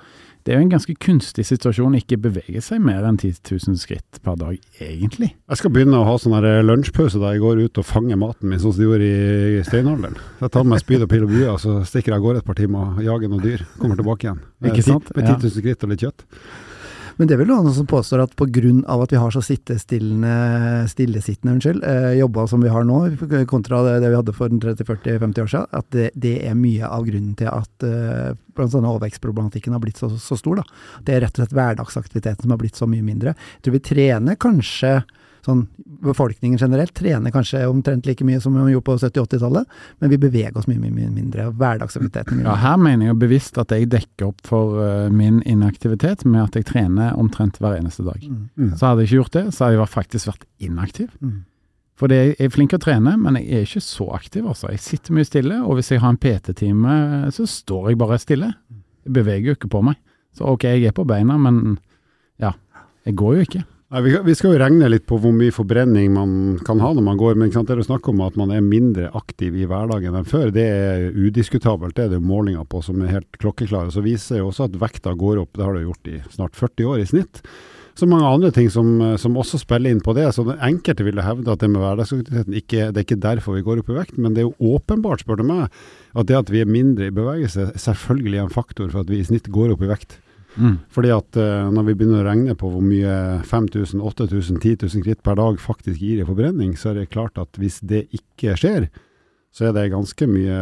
[0.47, 3.79] det er jo en ganske kunstig situasjon å ikke bevege seg mer enn 10 000
[3.83, 5.33] skritt per dag, egentlig.
[5.35, 8.51] Jeg skal begynne å ha sånn her lunsjpause der jeg går ut og fanger maten
[8.53, 10.21] min, sånn som de gjorde i steinalderen.
[10.43, 12.47] Jeg tar med spyd og pil og bue, og så stikker jeg av gårde et
[12.47, 13.67] par timer og jager noen dyr.
[13.81, 14.39] Kommer tilbake igjen.
[14.63, 15.11] Med Ikke sant?
[15.19, 15.35] Med Ja.
[15.35, 16.27] 10 000 skritt og litt kjøtt.
[17.17, 18.73] Men det er vel noen som påstår at pga.
[18.93, 23.17] at vi har så stillesittende unnskyld, eh, jobber som vi har nå,
[23.49, 27.07] kontra det, det vi hadde for 30-40-50 år siden, at det, det er mye av
[27.09, 30.57] grunnen til at eh, annet overvekstproblematikken har blitt så, så stor.
[30.61, 30.65] Da.
[31.05, 33.35] Det er rett og slett hverdagsaktiviteten som har blitt så mye mindre.
[33.57, 34.93] Jeg tror vi trener kanskje
[35.47, 35.67] sånn
[36.07, 40.59] Befolkningen generelt trener kanskje omtrent like mye som vi gjorde på 70-80-tallet, men vi beveger
[40.61, 41.47] oss mye, mye, mye mindre.
[41.57, 46.27] Hverdagsaktiviteten mye Ja, her mener jeg bevisst at jeg dekker opp for uh, min inaktivitet
[46.29, 48.21] med at jeg trener omtrent hver eneste dag.
[48.21, 48.43] Mm.
[48.61, 48.75] Mm.
[48.77, 51.09] Så hadde jeg ikke gjort det, så hadde jeg faktisk vært inaktiv.
[51.25, 51.39] Mm.
[51.97, 54.69] For jeg er flink til å trene, men jeg er ikke så aktiv, altså.
[54.75, 56.99] Jeg sitter mye stille, og hvis jeg har en PT-time,
[57.33, 58.51] så står jeg bare stille.
[59.09, 59.97] Jeg beveger jo ikke på meg.
[60.37, 61.79] Så ok, jeg er på beina, men
[62.43, 62.53] ja,
[63.09, 63.63] jeg går jo ikke.
[63.87, 66.31] Nei, vi, vi skal jo regne litt på hvor mye forbrenning man
[66.67, 69.13] kan ha når man går, men sant, det er snakke om at man er mindre
[69.15, 70.51] aktiv i hverdagen enn før.
[70.51, 73.95] Det er udiskutabelt, det er det målinger på som er helt klokkeklare.
[73.95, 76.91] Så viser jo også at vekta går opp, det har det gjort i snart 40
[76.91, 77.41] år i snitt.
[77.97, 78.91] Så mange andre ting som,
[79.23, 80.27] som også spiller inn på det.
[80.35, 83.65] Så den enkelte ville hevde at det med hverdagsaktiviteten ikke, det er ikke derfor vi
[83.71, 85.71] går opp i vekt, men det er jo åpenbart, spør du meg,
[86.19, 89.23] at det at vi er mindre i bevegelse selvfølgelig er en faktor for at vi
[89.23, 90.19] i snitt går opp i vekt.
[90.57, 90.77] Mm.
[90.93, 95.07] Fordi at uh, når vi begynner å regne på hvor mye 5000, 8000, 10 000
[95.07, 98.57] kritt per dag faktisk gir i forbrenning, så er det klart at hvis det ikke
[98.61, 98.89] skjer,
[99.57, 100.61] så er det ganske mye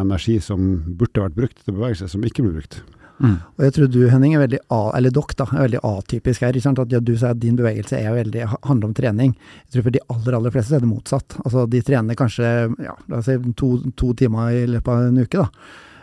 [0.00, 2.80] energi som burde vært brukt til bevegelse, som ikke blir brukt.
[3.22, 3.36] Mm.
[3.58, 6.56] Og jeg tror du, Henning, er veldig a, eller dere da, er veldig atypisk her.
[6.56, 6.80] Ikke sant?
[6.82, 9.36] At ja, Du sier at din bevegelse er veldig, handler om trening.
[9.66, 11.38] Jeg tror for de aller aller fleste er det motsatt.
[11.44, 12.50] Altså De trener kanskje
[12.82, 15.44] ja, la oss si to, to timer i løpet av en uke.
[15.44, 15.48] da.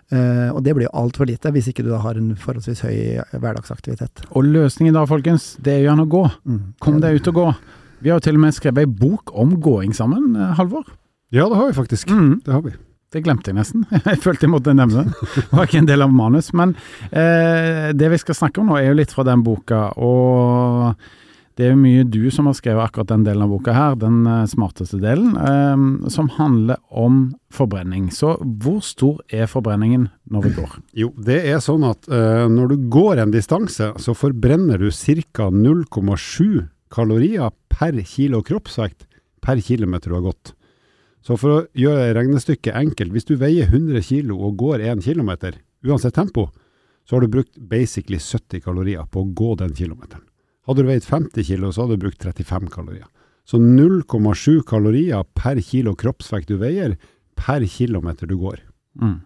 [0.10, 2.96] Eh, og det blir jo altfor lite, hvis ikke du da har en forholdsvis høy
[3.36, 4.24] hverdagsaktivitet.
[4.34, 6.24] Og løsningen da, folkens, det er jo gjerne å gå.
[6.50, 6.62] Mm.
[6.82, 7.48] Kom deg ut og gå.
[8.00, 10.88] Vi har jo til og med skrevet ei bok om gåing sammen, eh, Halvor.
[11.36, 12.10] Ja, det har vi faktisk.
[12.10, 12.40] Mm.
[12.46, 12.74] Det har vi.
[13.10, 13.86] Det glemte jeg nesten.
[14.06, 15.30] Jeg følte jeg måtte nevne det.
[15.34, 16.52] Det var ikke en del av manus.
[16.54, 16.76] Men
[17.10, 19.88] eh, det vi skal snakke om nå, er jo litt fra den boka.
[19.98, 20.94] Og
[21.60, 24.22] det er jo mye du som har skrevet akkurat den delen av boka her, den
[24.24, 25.82] eh, smarteste delen, eh,
[26.14, 28.06] som handler om forbrenning.
[28.16, 30.78] Så hvor stor er forbrenningen når vi går?
[31.02, 35.50] Jo, det er sånn at eh, når du går en distanse, så forbrenner du ca.
[35.52, 39.10] 0,7 kalorier per kilo kroppsvekt
[39.44, 40.54] per kilometer du har gått.
[41.20, 45.60] Så for å gjøre regnestykket enkelt, hvis du veier 100 kilo og går 1 kilometer,
[45.84, 46.48] uansett tempo,
[47.04, 50.29] så har du brukt basically 70 kalorier på å gå den kilometeren.
[50.70, 53.08] Hadde du veid 50 kilo, så hadde du brukt 35 kalorier.
[53.50, 56.94] Så 0,7 kalorier per kilo kroppsvekt du veier,
[57.40, 58.60] per kilometer du går,
[59.00, 59.22] Mm.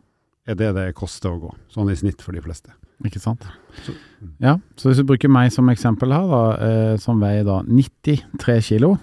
[0.48, 1.52] er det det koster å gå.
[1.74, 2.72] Sånn i snitt for de fleste.
[3.04, 3.44] Ikke sant?
[3.84, 3.96] Så-
[4.40, 6.44] Ja, så hvis du bruker meg som eksempel her, da,
[6.94, 8.98] eh, som veier da 93 kilo,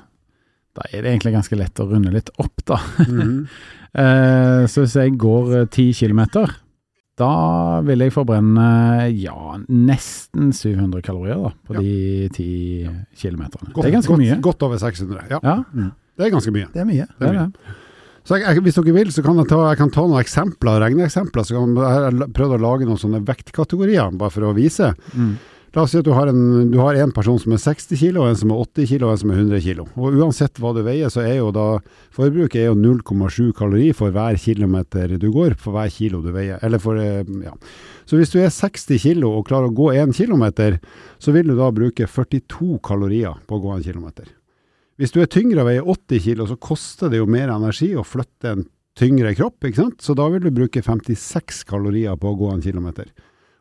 [0.74, 2.76] da er det egentlig ganske lett å runde litt opp, da.
[3.04, 3.48] Mhm.
[3.92, 6.54] Eh, så hvis jeg går eh, 10 kilometer,
[7.20, 8.66] da vil jeg forbrenne
[9.20, 9.36] ja,
[9.68, 11.82] nesten 700 kalorier da, på Ja.
[11.84, 12.46] de 10
[13.20, 13.72] kilometerne.
[13.74, 14.40] Godt, det er ganske godt, mye.
[14.48, 15.40] Godt over 600, ja.
[15.44, 15.56] Ja,
[16.16, 16.66] Det er ganske mye.
[16.72, 17.06] Det er mye.
[17.20, 17.76] det er det.
[18.28, 20.80] Så jeg, jeg, hvis dere vil, så kan jeg ta, jeg kan ta noen eksempler,
[20.82, 21.46] regneeksempler.
[21.48, 24.90] Så kan, jeg har prøvd å lage noen sånne vektkategorier, bare for å vise.
[25.16, 25.30] Mm.
[25.70, 28.24] La oss si at du har, en, du har en person som er 60 kilo,
[28.26, 29.84] en som er 80 kilo, og en som er 100 kilo.
[29.94, 31.66] Og uansett hva du veier, så er jo da
[32.16, 36.58] forbruket er jo 0,7 kalori for hver kilometer du går, for hver kilo du veier.
[36.66, 37.54] Eller for, eh, ja.
[38.02, 40.80] Så hvis du er 60 kilo og klarer å gå 1 kilometer,
[41.22, 44.26] så vil du da bruke 42 kalorier på å gå 1 kilometer.
[44.98, 48.02] Hvis du er tyngre og veier 80 kilo, så koster det jo mer energi å
[48.02, 48.66] flytte en
[48.98, 50.02] tyngre kropp, ikke sant?
[50.02, 53.06] så da vil du bruke 56 kalorier på å gå 1 kilometer.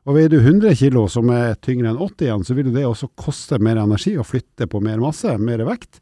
[0.08, 3.12] Og veier du 100 kilo, som er tyngre enn 80 igjen, så vil det også
[3.20, 6.00] koste mer energi å flytte på mer masse, mer vekt.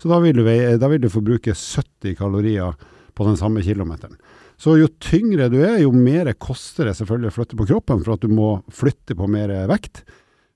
[0.00, 0.46] Så da vil du,
[0.80, 2.78] da vil du få bruke 70 kalorier
[3.16, 4.16] på den samme kilometeren.
[4.60, 8.16] Så jo tyngre du er, jo mer koster det selvfølgelig å flytte på kroppen, for
[8.16, 10.04] at du må flytte på mer vekt.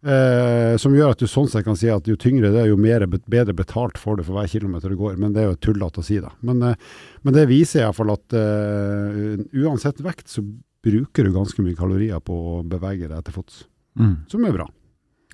[0.04, 2.76] Eh, som gjør at du sånn sett kan si at jo tyngre det er, jo
[2.76, 5.16] mer, bedre betalt får du for hver kilometer du går.
[5.20, 6.34] Men det er jo tullete å si, da.
[6.44, 6.92] Men, eh,
[7.24, 10.44] men det viser iallfall at eh, uansett vekt, så
[10.84, 13.64] bruker du ganske mye kalorier på å bevege deg til fots.
[13.98, 14.16] Mm.
[14.30, 14.68] Som er bra.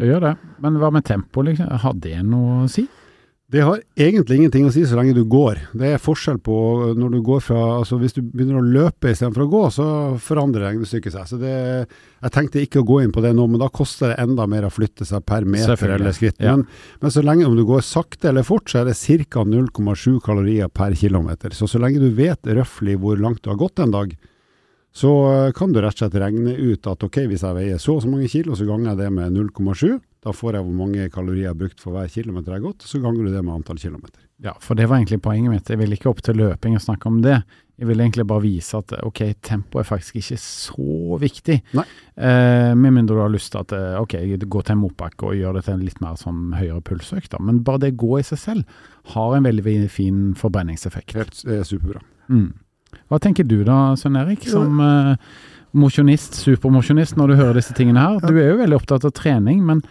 [0.01, 0.35] Det gjør det.
[0.65, 1.71] Men hva med tempo, liksom?
[1.83, 2.87] Har det noe å si?
[3.51, 5.59] Det har egentlig ingenting å si så lenge du går.
[5.75, 6.55] Det er forskjell på
[6.95, 9.87] når du går fra altså Hvis du begynner å løpe istedenfor å gå, så
[10.23, 11.27] forandrer regnestykket seg.
[11.27, 11.55] Så det,
[12.23, 14.69] Jeg tenkte ikke å gå inn på det nå, men da koster det enda mer
[14.69, 16.39] å flytte seg per meter eller skritt.
[16.39, 16.55] Ja.
[16.55, 16.69] Men,
[17.03, 18.99] men, så lenge om du går sakte eller fort, så er det
[19.35, 19.43] ca.
[19.43, 21.51] 0,7 kalorier per kilometer.
[21.51, 24.15] Så så lenge du vet røftlig hvor langt du har gått en dag,
[24.92, 25.11] så
[25.55, 28.11] kan du rett og slett regne ut at ok, hvis jeg veier så og så
[28.11, 30.00] mange kilo, så ganger jeg det med 0,7.
[30.20, 32.85] Da får jeg hvor mange kalorier jeg har brukt for hver kilometer jeg har gått,
[32.85, 34.20] så ganger du det med antall kilometer.
[34.44, 35.70] Ja, for det var egentlig poenget mitt.
[35.70, 37.38] Jeg vil ikke opp til løping og snakke om det.
[37.81, 41.57] Jeg vil egentlig bare vise at ok, tempo er faktisk ikke så viktig.
[41.76, 41.85] Nei.
[42.16, 45.38] Eh, med mindre du har lyst til at eh, ok, gå til en motbakke og
[45.38, 47.31] gjøre det til en litt mer sånn høyere pulsøkt.
[47.33, 47.40] da.
[47.40, 48.83] Men bare det gå i seg selv
[49.14, 51.16] har en veldig fin forbrenningseffekt.
[51.16, 52.05] Helt er superbra.
[52.29, 52.50] Mm.
[53.11, 55.33] Hva tenker du da, Svein Erik, som eh,
[55.76, 58.22] mosjonist, supermosjonist, når du hører disse tingene her?
[58.22, 59.83] Du er jo veldig opptatt av trening, men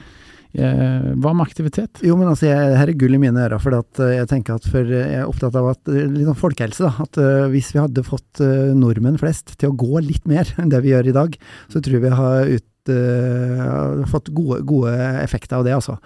[0.53, 2.01] eh, hva med aktivitet?
[2.05, 4.59] Jo, men altså, jeg, her er gull i mine ører, for at, eh, jeg tenker
[4.59, 7.05] at for, jeg er opptatt av at litt sånn folkehelse, da.
[7.05, 10.73] At uh, hvis vi hadde fått uh, nordmenn flest til å gå litt mer enn
[10.73, 11.39] det vi gjør i dag,
[11.71, 15.99] så tror jeg vi har ut uh, fått gode, gode, effekter av det, altså.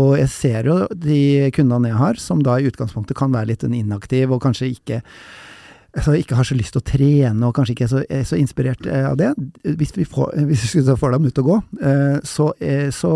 [0.00, 3.66] Og jeg ser jo de kundene jeg har, som da i utgangspunktet kan være litt
[3.68, 5.02] inaktive og kanskje ikke
[5.94, 8.38] altså ikke har så lyst til å trene og kanskje ikke er så, er så
[8.38, 9.30] inspirert eh, av det,
[9.78, 11.58] hvis vi får, hvis vi får dem ut og gå,
[11.90, 13.12] eh, så, eh, så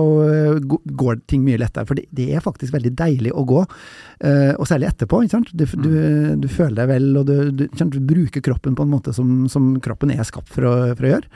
[1.02, 1.88] går ting mye lettere.
[1.88, 3.64] For det, det, er faktisk veldig deilig å gå,
[4.58, 5.20] og særlig etterpå.
[5.22, 5.50] ikke sant?
[5.54, 5.92] Du, du,
[6.42, 10.10] du føler deg vel, og du, du, bruker kroppen på en måte som, som kroppen
[10.10, 11.30] er skapt for å, for å gjøre.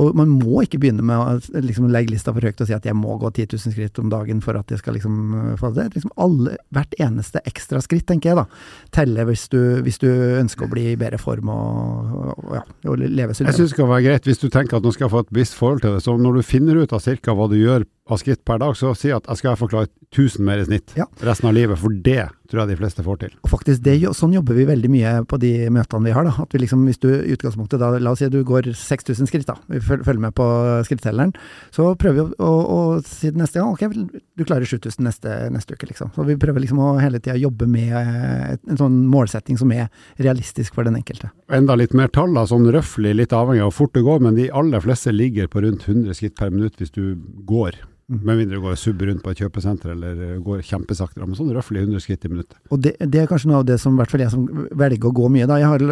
[0.00, 2.86] Og man må ikke begynne med å liksom, legge lista for høyt og si at
[2.88, 5.90] jeg må gå 10 000 skritt om dagen for at jeg skal liksom få det.
[5.96, 8.46] Liksom alle, hvert eneste ekstra skritt, tenker jeg da,
[8.94, 13.02] teller hvis du, hvis du ønsker å bli i bedre form og, og, ja, og
[13.02, 13.52] leve sunnere.
[13.52, 15.34] Jeg syns det skal være greit hvis du tenker at nå skal jeg få et
[15.42, 16.04] visst forhold til det.
[16.06, 17.36] Så når du finner ut av ca.
[17.36, 20.44] hva du gjør av skritt per dag, så si at jeg skal få klare 1000
[20.44, 21.06] mer i snitt ja.
[21.24, 21.78] resten av livet.
[21.80, 23.36] For det tror jeg de fleste får til.
[23.46, 26.26] Og faktisk, det, Sånn jobber vi veldig mye på de møtene vi har.
[26.26, 28.72] da, at vi liksom, Hvis du i utgangspunktet da, la oss si at du går
[28.76, 30.46] 6000 skritt, da, vi følger med på
[30.88, 31.32] skrittelleren,
[31.72, 35.78] så prøver vi å, å, å si neste gang ok, du klarer 7000 neste, neste
[35.78, 35.88] uke.
[35.88, 36.12] liksom.
[36.16, 39.88] Så Vi prøver liksom å hele tida jobbe med en sånn målsetting som er
[40.18, 41.30] realistisk for den enkelte.
[41.52, 44.36] Enda litt mer tall, da, sånn røftlig, litt avhengig av hvor fort det går, men
[44.36, 47.16] de aller fleste ligger på rundt 100 skritt per minutt hvis du
[47.48, 47.80] går.
[48.12, 51.22] Med mindre du går subber rundt på et kjøpesenter eller går kjempesakte.
[51.22, 52.58] Men sånn røftlig 100 skritt i minuttet.
[52.74, 54.44] Og det, det, er kanskje noe av det som hvert fall jeg som
[54.82, 55.58] velger å gå mye, da.
[55.62, 55.86] Jeg har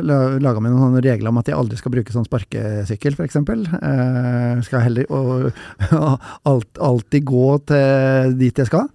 [0.44, 3.40] laga meg noen regler om at jeg aldri skal bruke sånn sparkesykkel, f.eks.
[3.40, 5.50] Eh, skal heller og,
[6.50, 8.90] alt, alltid gå til dit jeg skal.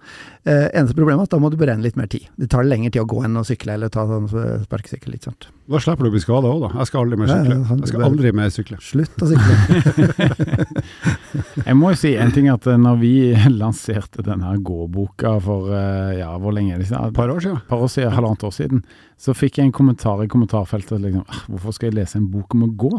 [0.46, 2.28] Eh, eneste problemet er at da må du beregne litt mer tid.
[2.38, 4.28] Det tar lengre tid å gå enn å sykle eller ta sånn
[4.62, 5.16] sparkesykkel.
[5.16, 5.48] ikke sant?
[5.66, 6.68] Da slipper du å bli skada òg, da.
[6.78, 7.56] Jeg skal aldri mer sykle.
[7.56, 8.78] Ja, jeg skal aldri mer sykle.
[8.86, 10.28] Slutt å sykle.
[11.66, 13.10] jeg må jo si en ting, at når vi
[13.56, 17.10] lanserte denne gåboka for eh, ja, hvor lenge er det siden?
[17.10, 17.58] Et par år siden.
[17.66, 18.86] par år siden, Halvannet år siden.
[19.18, 22.54] Så fikk jeg en kommentar i kommentarfeltet liksom, «Ah, hvorfor skal jeg lese en bok
[22.54, 22.94] om å gå?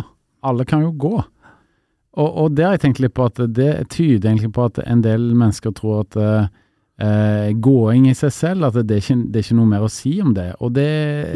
[0.52, 1.16] Alle kan jo gå.
[2.20, 5.06] Og, og det har jeg tenkt litt på at det tyder egentlig på at en
[5.06, 6.24] del mennesker tror at
[7.02, 9.84] uh, Uh, gåing i seg selv, at det er, ikke, det er ikke noe mer
[9.86, 10.48] å si om det.
[10.66, 10.88] Og det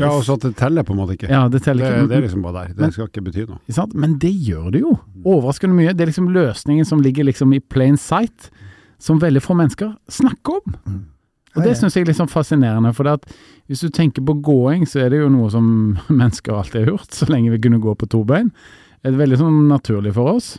[0.02, 1.30] ja, og så at det teller på en måte ikke.
[1.30, 2.10] Ja, det, teller det, ikke.
[2.10, 2.72] det er liksom bare der.
[2.74, 3.62] Det men, skal ikke bety noe.
[3.78, 3.94] Sant?
[3.94, 4.96] Men det gjør det jo.
[5.22, 5.94] Overraskende mye.
[5.94, 8.50] Det er liksom løsningen som ligger liksom i plain sight,
[9.02, 10.76] som veldig få mennesker snakker om.
[10.82, 11.00] Mm.
[11.52, 12.94] Og det syns jeg er litt sånn fascinerende.
[12.98, 13.30] For at
[13.70, 15.66] hvis du tenker på gåing, så er det jo noe som
[16.22, 18.50] mennesker alltid har gjort, så lenge vi kunne gå på to bein.
[19.02, 20.56] Det er veldig sånn naturlig for oss.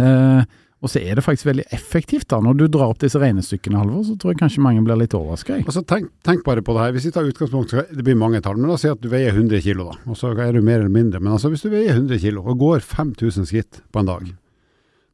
[0.00, 0.48] Uh,
[0.84, 4.02] og så er det faktisk veldig effektivt da, når du drar opp disse regnestykkene, Halvor,
[4.04, 5.56] så tror jeg kanskje mange blir litt overraska.
[5.62, 6.92] Altså, tenk, tenk, bare på det her.
[6.92, 9.32] Hvis vi tar utgangspunkt, det blir mange tall, men la oss si at du veier
[9.32, 9.96] 100 kilo, da.
[10.12, 11.22] Og så er du mer eller mindre.
[11.24, 14.28] Men altså, hvis du veier 100 kilo og går 5000 skritt på en dag,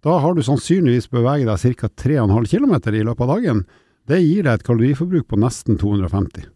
[0.03, 1.93] da har du sannsynligvis beveget deg ca.
[2.03, 3.63] 3,5 km i løpet av dagen.
[4.11, 6.51] Det gir deg et kaloriforbruk på nesten 250.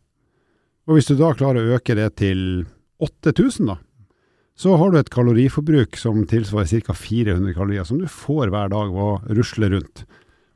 [0.90, 2.64] Og hvis du da klarer å øke det til
[2.98, 3.78] 8000, da,
[4.54, 6.94] så har du et kaloriforbruk som tilsvarer ca.
[6.94, 10.04] 400 kalorier, som du får hver dag ved å rusle rundt.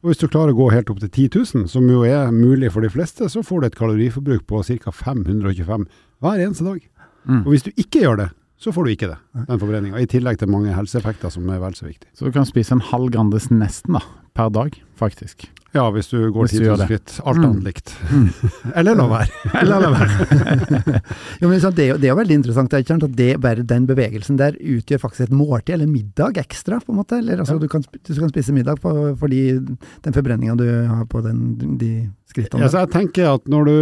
[0.04, 2.70] Og hvis du klarer å gå helt opp til 10 000, som jo er mulig
[2.70, 4.94] for de fleste, så får du et kaloriforbruk på ca.
[4.94, 5.88] 525
[6.22, 6.84] hver eneste dag.
[7.26, 7.42] Mm.
[7.42, 9.98] Og hvis du ikke gjør det, så får du ikke det, den forbrenninga.
[9.98, 12.11] I tillegg til mange helseeffekter som er vel så viktig.
[12.14, 14.02] Så du kan spise en halv Grandis nesten, da,
[14.38, 15.46] per dag, faktisk.
[15.76, 17.14] Ja, hvis du går Hvis du 10 000 skritt.
[17.28, 17.44] Alt Mm.
[17.50, 17.90] annet likt.
[18.78, 19.28] Eller la være.
[19.61, 21.00] Eller la være.
[21.42, 24.98] Jo, men det, er jo- veldig interessant det at det, bare den bevegelsen der utgjør
[25.02, 27.18] faktisk et måltid, eller middag ekstra, på en måte.
[27.20, 31.20] Eller, altså, du, kan, du kan spise middag på, fordi den forbrenninga du har på
[31.26, 31.92] den, de
[32.32, 32.64] skrittene.
[32.66, 33.76] Ja, jeg tenker at når du,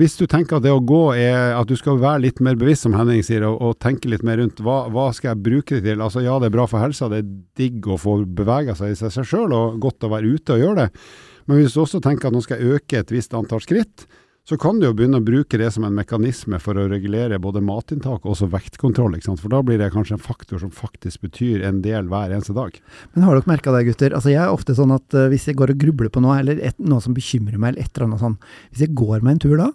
[0.00, 2.86] Hvis du tenker at det å gå er at du skal være litt mer bevisst,
[2.86, 5.84] som Henning sier, og, og tenke litt mer rundt hva, hva skal jeg bruke det
[5.90, 6.04] til.
[6.04, 8.98] Altså Ja, det er bra for helsa, det er digg å få bevega seg i
[8.98, 11.06] seg sjøl, og godt å være ute og gjøre det.
[11.50, 14.06] Men hvis du også tenker at nå skal jeg øke et visst antall skritt,
[14.48, 17.62] så kan du jo begynne å bruke det som en mekanisme for å regulere både
[17.62, 19.14] matinntak og også vektkontroll.
[19.38, 22.74] For da blir det kanskje en faktor som faktisk betyr en del hver eneste dag.
[23.14, 24.16] Men har dere merka det, gutter?
[24.18, 26.58] Altså, jeg er ofte sånn at uh, hvis jeg går og grubler på noe, eller
[26.58, 28.36] et, noe som bekymrer meg, eller et eller annet sånn,
[28.72, 29.70] hvis jeg går meg en tur da,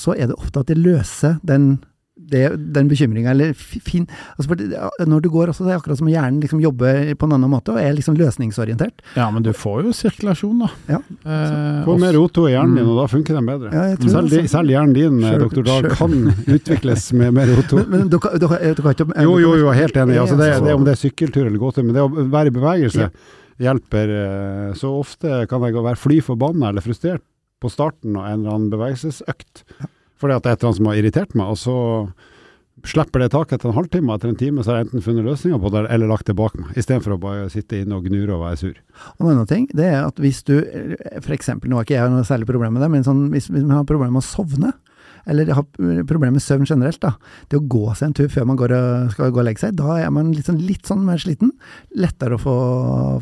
[0.00, 1.74] så er det ofte at jeg løser den,
[2.30, 4.06] det, den bekymringa, eller fin
[4.36, 7.24] altså, for det- Når du går også, det er akkurat som hjernen liksom jobber på
[7.26, 9.00] en annen måte, og er liksom løsningsorientert.
[9.16, 10.68] Ja, men du får jo sirkulasjon, da.
[10.88, 10.98] Ja.
[11.24, 12.90] Eh, Få mer O2 i hjernen din, Mm.
[12.90, 13.72] og da funker den bedre.
[13.72, 16.12] Ja, Selv, det, de- selv hjernen din, selv, doktor Dahl, kan
[16.46, 17.86] utvikles med mer O2.
[17.88, 20.18] Men, men dere, du, du kan ikke Jo, jo, jo, helt enig.
[20.20, 23.10] Altså, det, det, om det er sykkeltur eller gåtur, men det å være i bevegelse
[23.60, 24.08] hjelper.
[24.70, 27.22] eh, Så ofte kan jeg gå- være fly forbanna eller frustrert
[27.60, 29.64] på starten av en eller annen bevegelsesøkt,
[30.20, 31.76] fordi at det er et eller annet som har irritert meg, og så
[32.88, 35.60] slipper det taket etter en halvtime, etter en time, så har jeg enten funnet løsninger
[35.60, 38.44] på det, eller lagt det bak meg, istedenfor å bare sitte inne og gnure og
[38.46, 38.78] være sur.
[39.18, 40.54] Og en annen ting, det er at hvis du,
[41.20, 43.82] eksempel, nå har ikke jeg noe særlig problem med det, men sånn, hvis, hvis man
[43.82, 44.72] har problemer med å sovne,
[45.28, 45.66] eller har
[46.08, 47.14] problemer med søvn generelt, da,
[47.52, 49.76] det å gå seg en tur før man går og, skal gå og legge seg,
[49.78, 51.52] da er man litt sånn, litt sånn mer sliten,
[52.00, 52.54] lettere å få,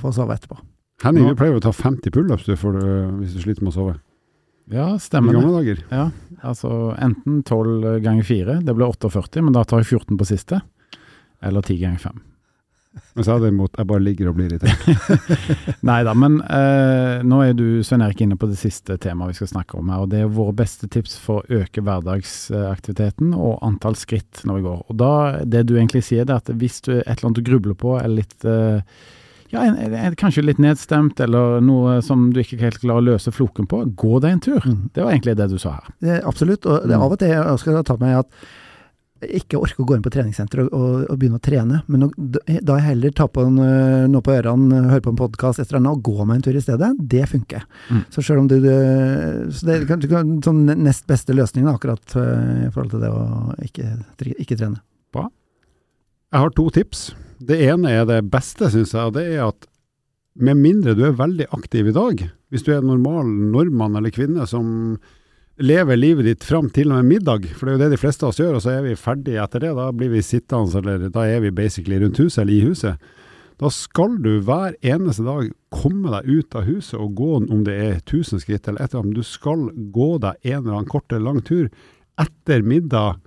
[0.03, 0.61] få sove etterpå.
[1.03, 3.99] Henning, du pleier jo å ta 50 pullups hvis du sliter med å sove.
[4.70, 5.40] Ja, stemmer det.
[5.40, 5.85] gamle dager.
[5.90, 6.11] Ja,
[6.44, 10.61] altså enten 12 ganger 4, det blir 48, men da tar jeg 14 på siste.
[11.40, 12.18] Eller 10 ganger 5.
[13.14, 14.81] Du sa det imot, jeg bare ligger og blir irritert.
[15.87, 19.38] Nei da, men eh, nå er du Svein Erik inne på det siste temaet vi
[19.38, 20.02] skal snakke om her.
[20.02, 24.66] og Det er våre beste tips for å øke hverdagsaktiviteten og antall skritt når vi
[24.66, 24.81] går.
[24.88, 25.12] Og da,
[25.44, 27.78] Det du egentlig sier, det er at hvis du er et eller annet du grubler
[27.78, 28.83] på, eller litt eh,
[29.53, 33.33] ja, en, en, kanskje litt nedstemt, eller noe som du ikke helt klarer å løse
[33.35, 34.63] floken på, gå deg en tur.
[34.65, 34.81] Mm.
[34.95, 35.93] Det var egentlig det du sa her.
[36.05, 37.05] Det, absolutt, og det, Mm.
[37.05, 38.27] av og til jeg skal ta meg at
[39.19, 42.07] jeg ikke orker å gå inn på treningssenter og, og, og begynne å trene, men
[42.07, 45.59] å, da jeg heller tar på en, øh, noe på ørene, hører på en podkast
[45.59, 47.65] etter annet og gå meg en tur i stedet, det funker.
[47.91, 48.05] Mm.
[48.15, 48.69] Så selv om du, du
[49.51, 53.25] så det er sånn nest beste løsningen akkurat øh, i forhold til det å
[53.67, 53.89] ikke,
[54.39, 54.83] ikke trene.
[56.29, 57.07] Jeg har to tips.
[57.38, 59.68] Det ene er det beste, syns jeg, og det er at
[60.38, 62.20] med mindre du er veldig aktiv i dag,
[62.51, 64.98] hvis du er en normal nordmann eller kvinne som
[65.59, 68.27] lever livet ditt fram til og med middag, for det er jo det de fleste
[68.27, 71.09] av oss gjør, og så er vi ferdige etter det, da blir vi sittende, eller
[71.14, 73.09] da er vi basically rundt huset eller i huset.
[73.59, 77.74] Da skal du hver eneste dag komme deg ut av huset og gå om det
[77.74, 81.11] er 1000 skritt eller et eller annet, du skal gå deg en eller annen kort
[81.11, 81.66] eller lang tur
[82.22, 83.18] etter middag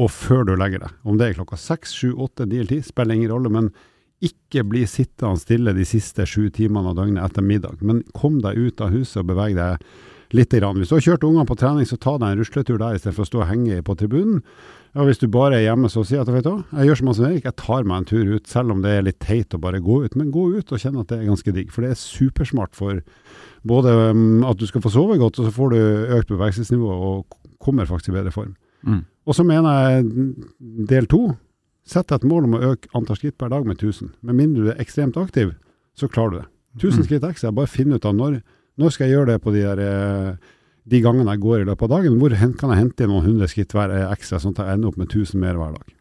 [0.00, 0.98] og før du legger deg.
[1.04, 3.72] Om det er klokka seks, sju, åtte, ni eller ti, spiller ingen rolle, men
[4.24, 7.80] ikke bli sittende stille de siste sju timene av døgnet etter middag.
[7.84, 9.84] Men kom deg ut av huset og beveg deg
[10.36, 10.52] litt.
[10.54, 10.78] Grann.
[10.78, 13.30] Hvis du har kjørt ungene på trening, så ta deg en rusletur der istedenfor å
[13.30, 14.44] stå og henge på tribunen.
[14.94, 17.20] Ja, hvis du bare er hjemme, så si at vet du jeg gjør som Hans
[17.22, 19.82] Erik, jeg tar meg en tur ut, selv om det er litt teit å bare
[19.82, 20.16] gå ut.
[20.18, 23.02] Men gå ut og kjenne at det er ganske digg, for det er supersmart for
[23.66, 25.78] både um, at du skal få sove godt, og så får du
[26.18, 28.54] økt bevegelsesnivå og kommer faktisk i bedre form.
[28.86, 29.04] Mm.
[29.30, 30.06] Og så mener jeg
[30.90, 31.20] del to,
[31.86, 34.10] sett deg et mål om å øke antall skritt per dag med 1000.
[34.26, 35.52] Med mindre du er ekstremt aktiv,
[35.94, 36.48] så klarer du det.
[36.80, 37.06] 1000 Mm.
[37.06, 38.40] skritt ekstra, bare finn ut av når,
[38.78, 40.36] når skal jeg gjøre det på de, der, eh,
[40.90, 42.18] de gangene jeg går i løpet av dagen.
[42.18, 44.88] Hvor kan jeg hente inn noen hundre skritt hver eh, ekstra, sånn at jeg ender
[44.88, 45.94] opp med 1000 mer hver dag.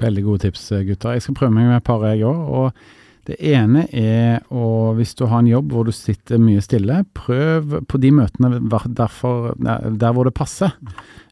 [0.00, 1.12] Veldig gode tips, gutter.
[1.14, 2.40] Jeg skal prøve meg med et par, jeg òg.
[2.48, 2.72] Og
[3.28, 7.78] det ene er å, hvis du har en jobb hvor du sitter mye stille, prøv
[7.88, 8.60] på de møtene
[8.96, 10.74] derfor, der hvor det passer,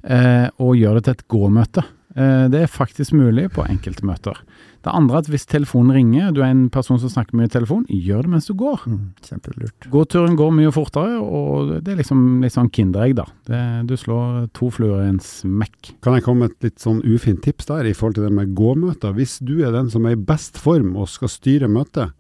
[0.03, 1.85] eh, og gjør det til et gåmøte.
[2.17, 4.39] Eh, det er faktisk mulig på enkelte møter.
[4.83, 7.53] Det andre er at hvis telefonen ringer, du er en person som snakker mye i
[7.53, 8.83] telefon, gjør det mens du går.
[8.91, 9.87] Mm, kjempelurt.
[9.93, 13.29] Gåturen går mye fortere, og det er liksom litt sånn kinderegg, da.
[13.47, 15.95] Det, du slår to fluer i en smekk.
[16.03, 18.57] Kan jeg komme med et litt sånn ufint tips der i forhold til det med
[18.59, 19.15] gåmøter?
[19.15, 22.17] Hvis du er den som er i best form og skal styre møtet,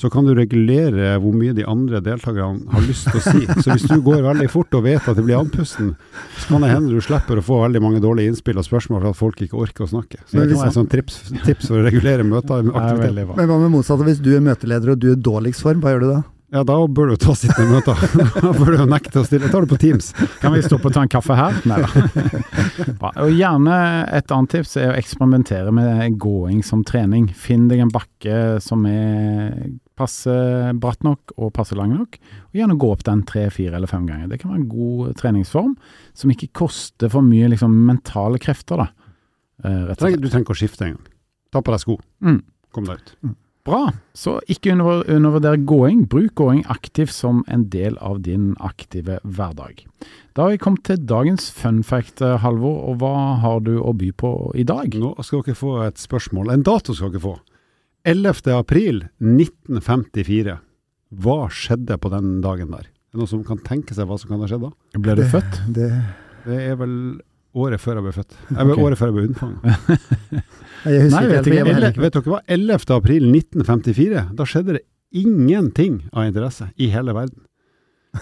[0.00, 3.42] så kan du regulere hvor mye de andre deltakerne har lyst til å si.
[3.60, 5.92] Så hvis du går veldig fort og vet at det blir andpusten,
[6.38, 9.12] så kan det hende du slipper å få veldig mange dårlige innspill og spørsmål for
[9.12, 10.22] at folk ikke orker å snakke.
[10.24, 12.64] Så det hvis- kan være et sånt tips, tips for å regulere møter.
[12.64, 13.36] Er.
[13.36, 15.92] Men hva med motsatt, hvis du er møteleder og du er i dårligst form, hva
[15.92, 16.22] gjør du da?
[16.50, 18.00] Ja, da bør du ta sittende møter.
[18.42, 19.46] da bør du nekte å stille.
[19.46, 20.10] Jeg tar det på Teams.
[20.42, 21.60] Kan vi stoppe og ta en kaffe her?
[21.70, 23.12] Nei da.
[23.22, 23.76] Og gjerne
[24.18, 27.28] et annet tips er å eksperimentere med gåing som trening.
[27.38, 29.54] Finn deg en bakke som er
[30.00, 30.32] passe
[30.80, 32.16] bratt nok og passe lang nok,
[32.50, 34.32] og gjerne gå opp den tre, fire eller fem ganger.
[34.32, 35.76] Det kan være en god treningsform
[36.16, 39.10] som ikke koster for mye liksom, mentale krefter, da.
[39.64, 40.24] Eh, rett og slett.
[40.24, 41.06] Du trenger ikke å skifte engang.
[41.50, 42.00] Ta på deg sko.
[42.24, 42.42] Mm.
[42.74, 43.14] Kom deg ut.
[43.68, 43.90] Bra.
[44.16, 46.06] Så ikke under, undervurder gåing.
[46.08, 49.84] Bruk gåing aktivt som en del av din aktive hverdag.
[50.34, 52.78] Da har vi kommet til dagens fun fact, eh, Halvor.
[52.88, 54.96] Og hva har du å by på i dag?
[54.96, 56.54] Nå skal dere få et spørsmål.
[56.54, 57.36] En dato skal dere få.
[58.04, 58.46] 11.
[58.56, 60.58] april 1954.
[61.20, 62.86] Hva skjedde på den dagen der?
[62.86, 64.70] Er det noen som kan tenke seg hva som kan ha skjedd da?
[65.02, 65.58] Ble du født?
[65.74, 65.88] Det,
[66.46, 66.94] Det er vel
[67.58, 68.36] året før jeg ble født.
[68.46, 68.84] Jeg ble okay.
[68.86, 69.64] Året før jeg ble unnfanget.
[70.86, 71.56] jeg husker Nei, vet ikke.
[71.58, 72.40] jeg jeg, Vet dere hva?
[72.46, 72.86] 11.
[72.96, 74.24] april 1954.
[74.38, 77.42] Da skjedde det ingenting av interesse i hele verden.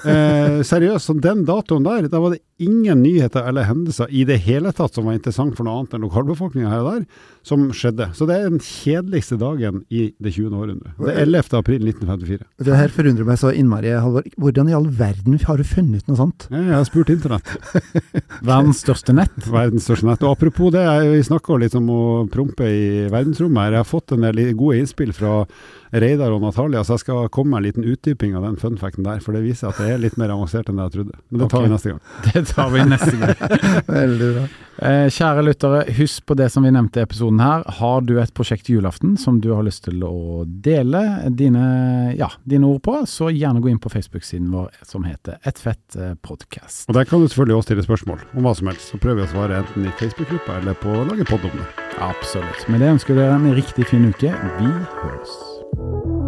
[0.04, 4.40] Eh, seriøst, så den datoen der, da var det ingen nyheter eller hendelser i det
[4.44, 7.04] hele tatt som var interessant for noe annet enn lokalbefolkninga her og der,
[7.46, 8.10] som skjedde.
[8.18, 10.50] Så det er den kjedeligste dagen i det 20.
[10.52, 10.98] århundret.
[10.98, 11.54] Det er 11.
[11.60, 12.48] april 1954.
[12.66, 14.26] Det her forundrer meg så innmari, Halvor.
[14.36, 16.48] Hvordan i all verden har du funnet noe sånt?
[16.52, 17.54] Jeg har spurt internett.
[18.50, 19.38] Verdens største nett.
[19.46, 20.24] Verdens største nett.
[20.26, 20.84] Og apropos det,
[21.14, 22.02] vi snakker litt om å
[22.32, 23.78] prompe i verdensrommet her.
[23.78, 25.44] Jeg har fått en del gode innspill fra
[25.92, 29.22] Reidar og Natalia, så jeg skal komme med en liten utdyping av den funfacten der,
[29.24, 31.20] for det viser at det er litt mer avansert enn det jeg trodde.
[31.30, 31.68] Men det tar okay.
[31.68, 32.02] vi neste gang.
[32.28, 33.36] Det tar vi neste gang.
[33.98, 34.46] Veldig bra.
[34.78, 37.64] Eh, kjære lyttere, husk på det som vi nevnte i episoden her.
[37.80, 41.02] Har du et prosjekt i julaften som du har lyst til å dele
[41.34, 41.64] dine,
[42.18, 45.98] ja, dine ord på, så gjerne gå inn på Facebook-siden vår som heter Et fett
[46.22, 46.48] podkast.
[46.48, 46.88] podcast.
[46.88, 49.26] Og der kan du selvfølgelig også stille spørsmål om hva som helst, så prøver vi
[49.26, 51.68] å svare enten i Facebook-gruppa eller på å lage podd om det.
[51.98, 52.68] Absolutt.
[52.68, 54.34] Med det ønsker vi dere en riktig fin uke.
[54.60, 54.72] Vi
[55.02, 56.27] høres.